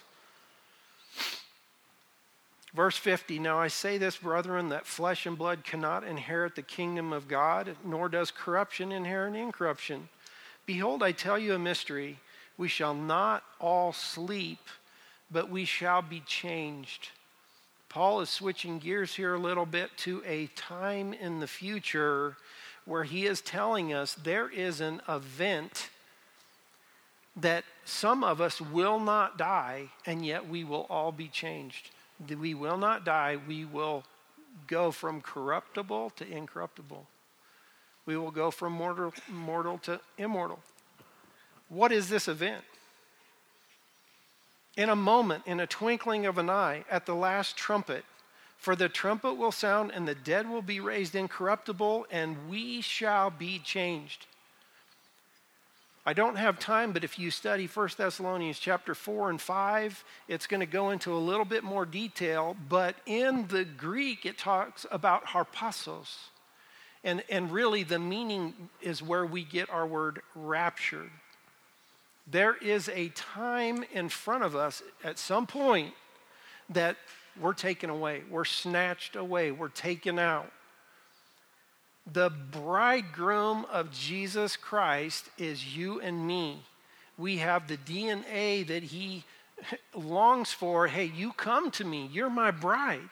Verse 2.78 2.96
50 2.96 3.40
Now 3.40 3.58
I 3.58 3.66
say 3.66 3.98
this, 3.98 4.18
brethren, 4.18 4.68
that 4.68 4.86
flesh 4.86 5.26
and 5.26 5.36
blood 5.36 5.64
cannot 5.64 6.04
inherit 6.04 6.54
the 6.54 6.62
kingdom 6.62 7.12
of 7.12 7.26
God, 7.26 7.74
nor 7.84 8.08
does 8.08 8.30
corruption 8.30 8.92
inherit 8.92 9.34
incorruption. 9.34 10.08
Behold, 10.64 11.02
I 11.02 11.10
tell 11.10 11.36
you 11.40 11.54
a 11.54 11.58
mystery. 11.58 12.20
We 12.56 12.68
shall 12.68 12.94
not 12.94 13.42
all 13.58 13.92
sleep, 13.92 14.60
but 15.28 15.50
we 15.50 15.64
shall 15.64 16.02
be 16.02 16.20
changed. 16.20 17.08
Paul 17.88 18.20
is 18.20 18.30
switching 18.30 18.78
gears 18.78 19.16
here 19.16 19.34
a 19.34 19.40
little 19.40 19.66
bit 19.66 19.90
to 20.04 20.22
a 20.24 20.46
time 20.54 21.12
in 21.12 21.40
the 21.40 21.48
future 21.48 22.36
where 22.84 23.02
he 23.02 23.26
is 23.26 23.40
telling 23.40 23.92
us 23.92 24.14
there 24.14 24.48
is 24.48 24.80
an 24.80 25.02
event 25.08 25.90
that 27.34 27.64
some 27.84 28.22
of 28.22 28.40
us 28.40 28.60
will 28.60 29.00
not 29.00 29.36
die, 29.36 29.88
and 30.06 30.24
yet 30.24 30.48
we 30.48 30.62
will 30.62 30.86
all 30.88 31.10
be 31.10 31.26
changed. 31.26 31.90
We 32.26 32.54
will 32.54 32.78
not 32.78 33.04
die, 33.04 33.38
we 33.46 33.64
will 33.64 34.04
go 34.66 34.90
from 34.90 35.20
corruptible 35.20 36.10
to 36.10 36.26
incorruptible. 36.26 37.06
We 38.06 38.16
will 38.16 38.30
go 38.30 38.50
from 38.50 38.72
mortal, 38.72 39.12
mortal 39.28 39.78
to 39.78 40.00
immortal. 40.16 40.60
What 41.68 41.92
is 41.92 42.08
this 42.08 42.26
event? 42.26 42.64
In 44.76 44.88
a 44.88 44.96
moment, 44.96 45.44
in 45.46 45.60
a 45.60 45.66
twinkling 45.66 46.24
of 46.24 46.38
an 46.38 46.48
eye, 46.48 46.84
at 46.90 47.04
the 47.04 47.14
last 47.14 47.56
trumpet, 47.56 48.04
for 48.56 48.74
the 48.74 48.88
trumpet 48.88 49.34
will 49.34 49.52
sound, 49.52 49.92
and 49.92 50.06
the 50.06 50.14
dead 50.14 50.48
will 50.48 50.62
be 50.62 50.80
raised 50.80 51.14
incorruptible, 51.14 52.06
and 52.10 52.48
we 52.48 52.80
shall 52.80 53.30
be 53.30 53.58
changed. 53.58 54.26
I 56.08 56.14
don't 56.14 56.36
have 56.36 56.58
time, 56.58 56.92
but 56.92 57.04
if 57.04 57.18
you 57.18 57.30
study 57.30 57.66
1 57.66 57.88
Thessalonians 57.98 58.58
chapter 58.58 58.94
4 58.94 59.28
and 59.28 59.38
5, 59.38 60.04
it's 60.26 60.46
going 60.46 60.60
to 60.60 60.66
go 60.66 60.88
into 60.88 61.12
a 61.12 61.18
little 61.18 61.44
bit 61.44 61.64
more 61.64 61.84
detail. 61.84 62.56
But 62.66 62.94
in 63.04 63.46
the 63.48 63.66
Greek, 63.66 64.24
it 64.24 64.38
talks 64.38 64.86
about 64.90 65.26
harpasos. 65.26 66.16
And, 67.04 67.22
and 67.28 67.52
really, 67.52 67.82
the 67.82 67.98
meaning 67.98 68.70
is 68.80 69.02
where 69.02 69.26
we 69.26 69.44
get 69.44 69.68
our 69.68 69.86
word 69.86 70.22
raptured. 70.34 71.10
There 72.26 72.56
is 72.56 72.88
a 72.88 73.10
time 73.10 73.84
in 73.92 74.08
front 74.08 74.44
of 74.44 74.56
us 74.56 74.82
at 75.04 75.18
some 75.18 75.46
point 75.46 75.92
that 76.70 76.96
we're 77.38 77.52
taken 77.52 77.90
away, 77.90 78.22
we're 78.30 78.46
snatched 78.46 79.14
away, 79.14 79.50
we're 79.50 79.68
taken 79.68 80.18
out 80.18 80.50
the 82.12 82.30
bridegroom 82.30 83.66
of 83.70 83.90
Jesus 83.90 84.56
Christ 84.56 85.28
is 85.36 85.76
you 85.76 86.00
and 86.00 86.26
me. 86.26 86.62
We 87.16 87.38
have 87.38 87.66
the 87.66 87.76
DNA 87.76 88.66
that 88.66 88.84
he 88.84 89.24
longs 89.94 90.52
for. 90.52 90.86
Hey, 90.86 91.06
you 91.14 91.32
come 91.32 91.70
to 91.72 91.84
me. 91.84 92.08
You're 92.12 92.30
my 92.30 92.50
bride. 92.50 93.08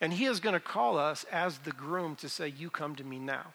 And 0.00 0.12
he 0.12 0.24
is 0.24 0.40
going 0.40 0.54
to 0.54 0.60
call 0.60 0.98
us 0.98 1.24
as 1.30 1.58
the 1.58 1.72
groom 1.72 2.16
to 2.16 2.28
say, 2.28 2.48
You 2.48 2.70
come 2.70 2.96
to 2.96 3.04
me 3.04 3.18
now. 3.18 3.46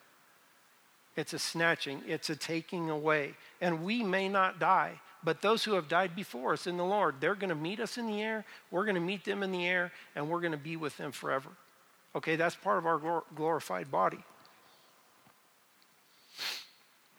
It's 1.16 1.34
a 1.34 1.40
snatching, 1.40 2.02
it's 2.06 2.30
a 2.30 2.36
taking 2.36 2.90
away. 2.90 3.36
And 3.62 3.84
we 3.84 4.04
may 4.04 4.28
not 4.28 4.60
die, 4.60 5.00
but 5.24 5.42
those 5.42 5.64
who 5.64 5.74
have 5.74 5.88
died 5.88 6.14
before 6.14 6.54
us 6.54 6.68
in 6.68 6.76
the 6.76 6.84
Lord, 6.84 7.16
they're 7.20 7.36
going 7.36 7.50
to 7.50 7.56
meet 7.56 7.80
us 7.80 7.98
in 7.98 8.06
the 8.06 8.22
air. 8.22 8.44
We're 8.70 8.84
going 8.84 8.96
to 8.96 9.02
meet 9.02 9.24
them 9.24 9.42
in 9.42 9.52
the 9.52 9.66
air, 9.66 9.94
and 10.14 10.30
we're 10.30 10.42
going 10.42 10.52
to 10.52 10.58
be 10.58 10.76
with 10.76 10.98
them 10.98 11.14
forever. 11.14 11.50
Okay, 12.16 12.38
that's 12.38 12.56
part 12.56 12.78
of 12.78 12.86
our 12.86 13.24
glorified 13.36 13.92
body. 13.92 14.24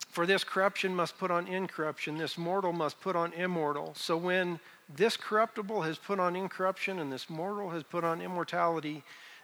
For 0.09 0.25
this 0.25 0.45
corruption 0.45 0.95
must 0.95 1.19
put 1.19 1.31
on 1.31 1.47
incorruption, 1.47 2.17
this 2.17 2.39
mortal 2.39 2.73
must 2.73 2.99
put 3.03 3.15
on 3.15 3.35
immortal. 3.35 3.93
So 3.95 4.17
when 4.17 4.59
this 4.95 5.15
corruptible 5.19 5.83
has 5.83 5.99
put 5.99 6.19
on 6.19 6.35
incorruption 6.35 6.99
and 6.99 7.13
this 7.13 7.29
mortal 7.29 7.69
has 7.71 7.83
put 7.83 8.03
on 8.03 8.23
immortality, 8.23 9.03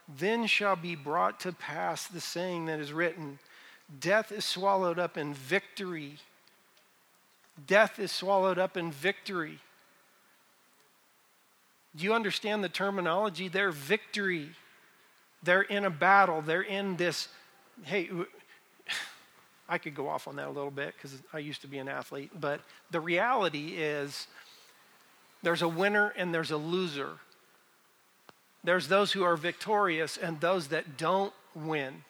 then 0.09 0.46
shall 0.46 0.76
be 0.76 0.94
brought 0.94 1.38
to 1.40 1.53
pass 1.53 2.07
the 2.07 2.20
saying 2.20 2.66
that 2.66 2.80
is 2.80 2.92
written 2.92 3.38
Death 4.00 4.32
is 4.32 4.46
swallowed 4.46 4.98
up 4.98 5.18
in 5.18 5.34
victory. 5.34 6.16
Death 7.66 7.98
is 7.98 8.11
swallowed 8.11 8.59
up 8.59 8.78
in 8.78 8.90
victory. 8.90 9.59
Do 11.94 12.05
you 12.05 12.14
understand 12.14 12.64
the 12.64 12.70
terminology 12.70 13.48
there? 13.48 13.70
Victory. 13.70 14.53
They're 15.43 15.62
in 15.62 15.84
a 15.84 15.90
battle. 15.90 16.43
They're 16.43 16.62
in 16.62 16.97
this. 16.97 17.28
Hey, 17.82 18.11
I 19.68 19.78
could 19.78 19.95
go 19.95 20.09
off 20.09 20.28
on 20.28 20.36
that 20.36 20.49
a 20.49 20.51
little 20.51 20.70
bit 20.70 20.95
because 20.97 21.20
I 21.32 21.38
used 21.38 21.62
to 21.62 21.68
be 21.68 21.78
an 21.78 21.88
athlete, 21.88 22.30
but 22.38 22.61
the 22.90 23.01
reality 23.01 23.74
is 23.76 24.26
there's 25.43 25.62
a 25.62 25.68
winner 25.68 26.12
and 26.16 26.32
there's 26.34 26.51
a 26.51 26.57
loser. 26.57 27.12
There's 28.64 28.88
those 28.88 29.12
who 29.12 29.24
are 29.24 29.36
victorious 29.36 30.16
and 30.16 30.40
those 30.40 30.68
that 30.68 30.97
don't 30.97 31.32
win. 31.55 32.05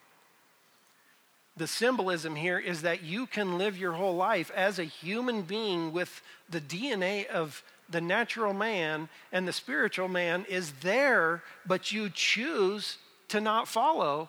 The 1.57 1.67
symbolism 1.67 2.37
here 2.37 2.59
is 2.59 2.83
that 2.83 3.03
you 3.03 3.27
can 3.27 3.59
live 3.59 3.77
your 3.77 3.93
whole 3.93 4.17
life 4.17 4.51
as 4.55 4.79
a 4.79 4.85
human 4.85 5.43
being 5.43 5.93
with 5.93 6.23
the 6.49 6.61
DNA 6.61 7.27
of 7.27 7.63
the 7.91 8.01
natural 8.01 8.55
man 8.55 9.09
and 9.33 9.47
the 9.47 9.53
spiritual 9.53 10.09
man 10.09 10.47
is 10.49 10.73
there, 10.81 11.43
but 11.67 11.93
you 11.93 12.09
choose 12.11 12.97
to 13.33 13.41
not 13.41 13.67
follow. 13.67 14.29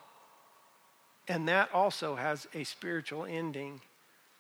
And 1.28 1.47
that 1.49 1.74
also 1.74 2.16
has 2.16 2.47
a 2.54 2.64
spiritual 2.64 3.26
ending, 3.26 3.82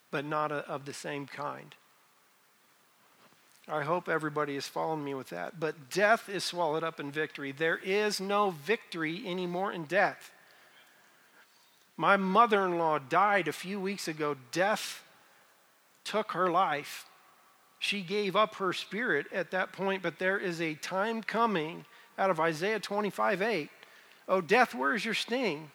but 0.09 0.23
not 0.23 0.53
a, 0.53 0.67
of 0.69 0.85
the 0.85 0.93
same 0.93 1.27
kind. 1.27 1.75
I 3.67 3.83
hope 3.83 4.07
everybody 4.07 4.55
is 4.55 4.65
following 4.65 5.03
me 5.03 5.13
with 5.13 5.29
that. 5.29 5.59
But 5.59 5.89
death 5.89 6.29
is 6.29 6.45
swallowed 6.45 6.83
up 6.83 6.99
in 6.99 7.11
victory. 7.11 7.51
There 7.51 7.77
is 7.77 8.21
no 8.21 8.51
victory 8.51 9.23
anymore 9.25 9.73
in 9.73 9.83
death. 9.83 10.31
My 11.97 12.15
mother 12.15 12.65
in 12.65 12.77
law 12.77 12.99
died 12.99 13.49
a 13.49 13.53
few 13.53 13.81
weeks 13.81 14.07
ago. 14.07 14.35
Death 14.53 15.03
took 16.05 16.31
her 16.31 16.49
life. 16.49 17.05
She 17.79 18.01
gave 18.01 18.37
up 18.37 18.55
her 18.55 18.71
spirit 18.71 19.27
at 19.33 19.51
that 19.51 19.73
point, 19.73 20.03
but 20.03 20.19
there 20.19 20.37
is 20.37 20.61
a 20.61 20.75
time 20.75 21.21
coming 21.21 21.83
out 22.17 22.29
of 22.29 22.39
Isaiah 22.39 22.79
25 22.79 23.41
8 23.41 23.69
Oh, 24.27 24.41
death, 24.41 24.73
where's 24.73 25.03
your 25.03 25.13
sting? 25.13 25.69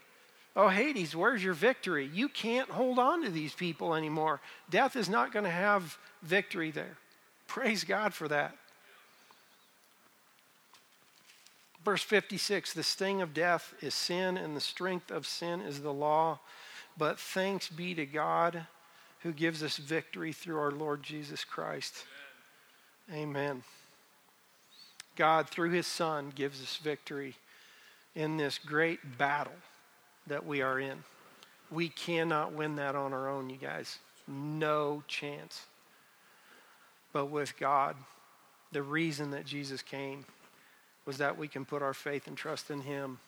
Oh, 0.57 0.68
Hades, 0.68 1.14
where's 1.14 1.44
your 1.44 1.55
victory? 1.55 2.11
You 2.12 2.28
can't 2.28 2.68
hold 2.68 2.99
on 2.99 3.22
to 3.22 3.30
these 3.30 3.55
people 3.55 3.94
anymore. 3.94 4.40
Death 4.70 4.96
is 4.96 5.09
not 5.09 5.32
going 5.32 5.44
to 5.44 5.51
have 5.51 5.96
victory 6.22 6.70
there. 6.70 6.96
Praise 7.46 7.84
God 7.84 8.12
for 8.12 8.28
that. 8.28 8.57
Verse 11.84 12.03
56 12.03 12.72
The 12.72 12.82
sting 12.82 13.22
of 13.22 13.32
death 13.32 13.72
is 13.80 13.94
sin, 13.94 14.36
and 14.36 14.57
the 14.57 14.61
strength 14.61 15.11
of 15.11 15.26
sin 15.26 15.61
is 15.61 15.80
the 15.80 15.92
law. 15.92 16.40
But 16.96 17.20
thanks 17.20 17.68
be 17.68 17.94
to 17.94 18.05
God 18.05 18.66
who 19.20 19.32
gives 19.32 19.62
us 19.62 19.76
victory 19.76 20.32
through 20.32 20.59
our 20.59 20.72
Lord 20.72 21.03
Jesus 21.03 21.44
Christ. 21.44 22.05
Amen. 23.12 23.22
Amen. 23.30 23.62
God, 25.14 25.49
through 25.49 25.70
his 25.70 25.86
Son, 25.86 26.32
gives 26.34 26.62
us 26.62 26.76
victory 26.76 27.36
in 28.15 28.37
this 28.37 28.59
great 28.59 29.19
battle 29.19 29.53
that 30.27 30.45
we 30.45 30.63
are 30.63 30.79
in. 30.79 31.03
We 31.71 31.89
cannot 31.89 32.53
win 32.53 32.77
that 32.77 32.95
on 32.95 33.13
our 33.13 33.29
own, 33.29 33.51
you 33.51 33.57
guys. 33.57 33.99
No 34.27 35.03
chance. 35.07 35.67
But 37.13 37.27
with 37.27 37.59
God, 37.59 37.97
the 38.73 38.83
reason 38.83 39.31
that 39.31 39.47
Jesus 39.47 39.83
came 39.83 40.25
was 41.07 41.19
that 41.19 41.39
we 41.39 41.49
can 41.49 41.65
put 41.65 41.83
our 41.83 41.95
faith 41.95 42.27
and 42.27 42.37
trust 42.37 42.71
in 42.71 42.83
Him 42.83 43.19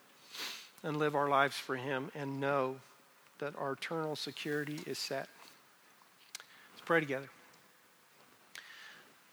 and 0.83 0.97
live 0.97 1.15
our 1.15 1.29
lives 1.29 1.57
for 1.57 1.75
Him 1.75 2.11
and 2.13 2.39
know 2.39 2.75
that 3.39 3.55
our 3.57 3.73
eternal 3.73 4.15
security 4.15 4.79
is 4.85 4.97
set. 4.99 5.27
Let's 6.73 6.85
pray 6.85 6.99
together. 6.99 7.29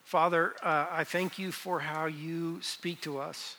Father, 0.04 0.54
uh, 0.62 0.86
I 0.90 1.04
thank 1.04 1.38
you 1.38 1.52
for 1.52 1.80
how 1.80 2.06
you 2.06 2.60
speak 2.62 3.02
to 3.02 3.18
us. 3.18 3.56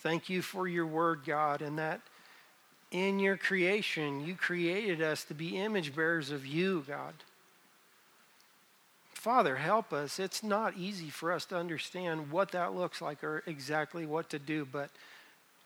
Thank 0.00 0.28
you 0.28 0.42
for 0.42 0.68
your 0.68 0.86
word, 0.86 1.20
God, 1.26 1.62
and 1.62 1.78
that 1.78 2.00
in 2.90 3.18
your 3.18 3.36
creation, 3.36 4.20
you 4.24 4.34
created 4.34 5.02
us 5.02 5.24
to 5.24 5.34
be 5.34 5.58
image 5.58 5.94
bearers 5.94 6.30
of 6.30 6.46
you, 6.46 6.84
God. 6.86 7.14
Father, 9.12 9.56
help 9.56 9.92
us. 9.92 10.18
It's 10.18 10.42
not 10.42 10.76
easy 10.76 11.10
for 11.10 11.32
us 11.32 11.44
to 11.46 11.56
understand 11.56 12.30
what 12.30 12.52
that 12.52 12.74
looks 12.74 13.02
like 13.02 13.22
or 13.24 13.42
exactly 13.46 14.06
what 14.06 14.30
to 14.30 14.38
do, 14.38 14.64
but 14.64 14.90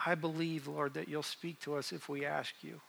I 0.04 0.14
believe, 0.14 0.66
Lord, 0.66 0.94
that 0.94 1.08
you'll 1.08 1.22
speak 1.22 1.60
to 1.60 1.76
us 1.76 1.92
if 1.92 2.08
we 2.08 2.24
ask 2.24 2.54
you. 2.62 2.80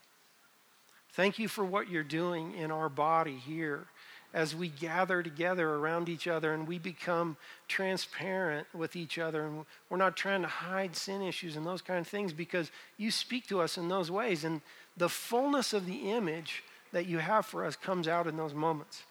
Thank 1.11 1.37
you 1.37 1.47
for 1.47 1.63
what 1.63 1.89
you're 1.89 2.01
doing 2.01 2.55
in 2.55 2.71
our 2.71 2.89
body 2.89 3.35
here 3.35 3.85
as 4.33 4.55
we 4.55 4.67
gather 4.67 5.21
together 5.21 5.69
around 5.69 6.09
each 6.09 6.27
other 6.27 6.53
and 6.53 6.67
we 6.67 6.79
become 6.79 7.37
transparent 7.67 8.67
with 8.73 8.95
each 8.95 9.19
other. 9.19 9.45
And 9.45 9.65
we're 9.89 9.97
not 9.97 10.17
trying 10.17 10.41
to 10.41 10.47
hide 10.47 10.95
sin 10.95 11.21
issues 11.21 11.55
and 11.55 11.65
those 11.65 11.81
kind 11.81 11.99
of 11.99 12.07
things 12.07 12.33
because 12.33 12.71
you 12.97 13.11
speak 13.11 13.47
to 13.47 13.61
us 13.61 13.77
in 13.77 13.89
those 13.89 14.09
ways. 14.09 14.43
And 14.43 14.61
the 14.97 15.09
fullness 15.09 15.71
of 15.73 15.85
the 15.85 16.11
image 16.11 16.63
that 16.93 17.05
you 17.05 17.19
have 17.19 17.45
for 17.45 17.63
us 17.63 17.75
comes 17.75 18.07
out 18.07 18.25
in 18.25 18.35
those 18.35 18.53
moments. 18.53 19.03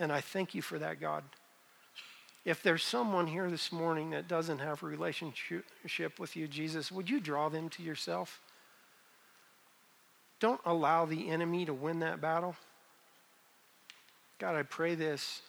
And 0.00 0.10
I 0.10 0.20
thank 0.20 0.54
you 0.54 0.62
for 0.62 0.78
that, 0.78 1.00
God. 1.00 1.22
If 2.44 2.62
there's 2.62 2.82
someone 2.82 3.26
here 3.26 3.50
this 3.50 3.70
morning 3.70 4.10
that 4.10 4.26
doesn't 4.26 4.60
have 4.60 4.82
a 4.82 4.86
relationship 4.86 6.18
with 6.18 6.36
you, 6.36 6.48
Jesus, 6.48 6.90
would 6.90 7.10
you 7.10 7.20
draw 7.20 7.48
them 7.48 7.68
to 7.70 7.82
yourself? 7.82 8.40
Don't 10.40 10.60
allow 10.64 11.04
the 11.04 11.28
enemy 11.28 11.66
to 11.66 11.74
win 11.74 12.00
that 12.00 12.20
battle. 12.20 12.56
God, 14.40 14.56
I 14.56 14.62
pray 14.62 14.94
this 14.94 15.42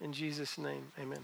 in 0.00 0.12
Jesus' 0.12 0.56
name. 0.56 0.92
Amen. 1.00 1.18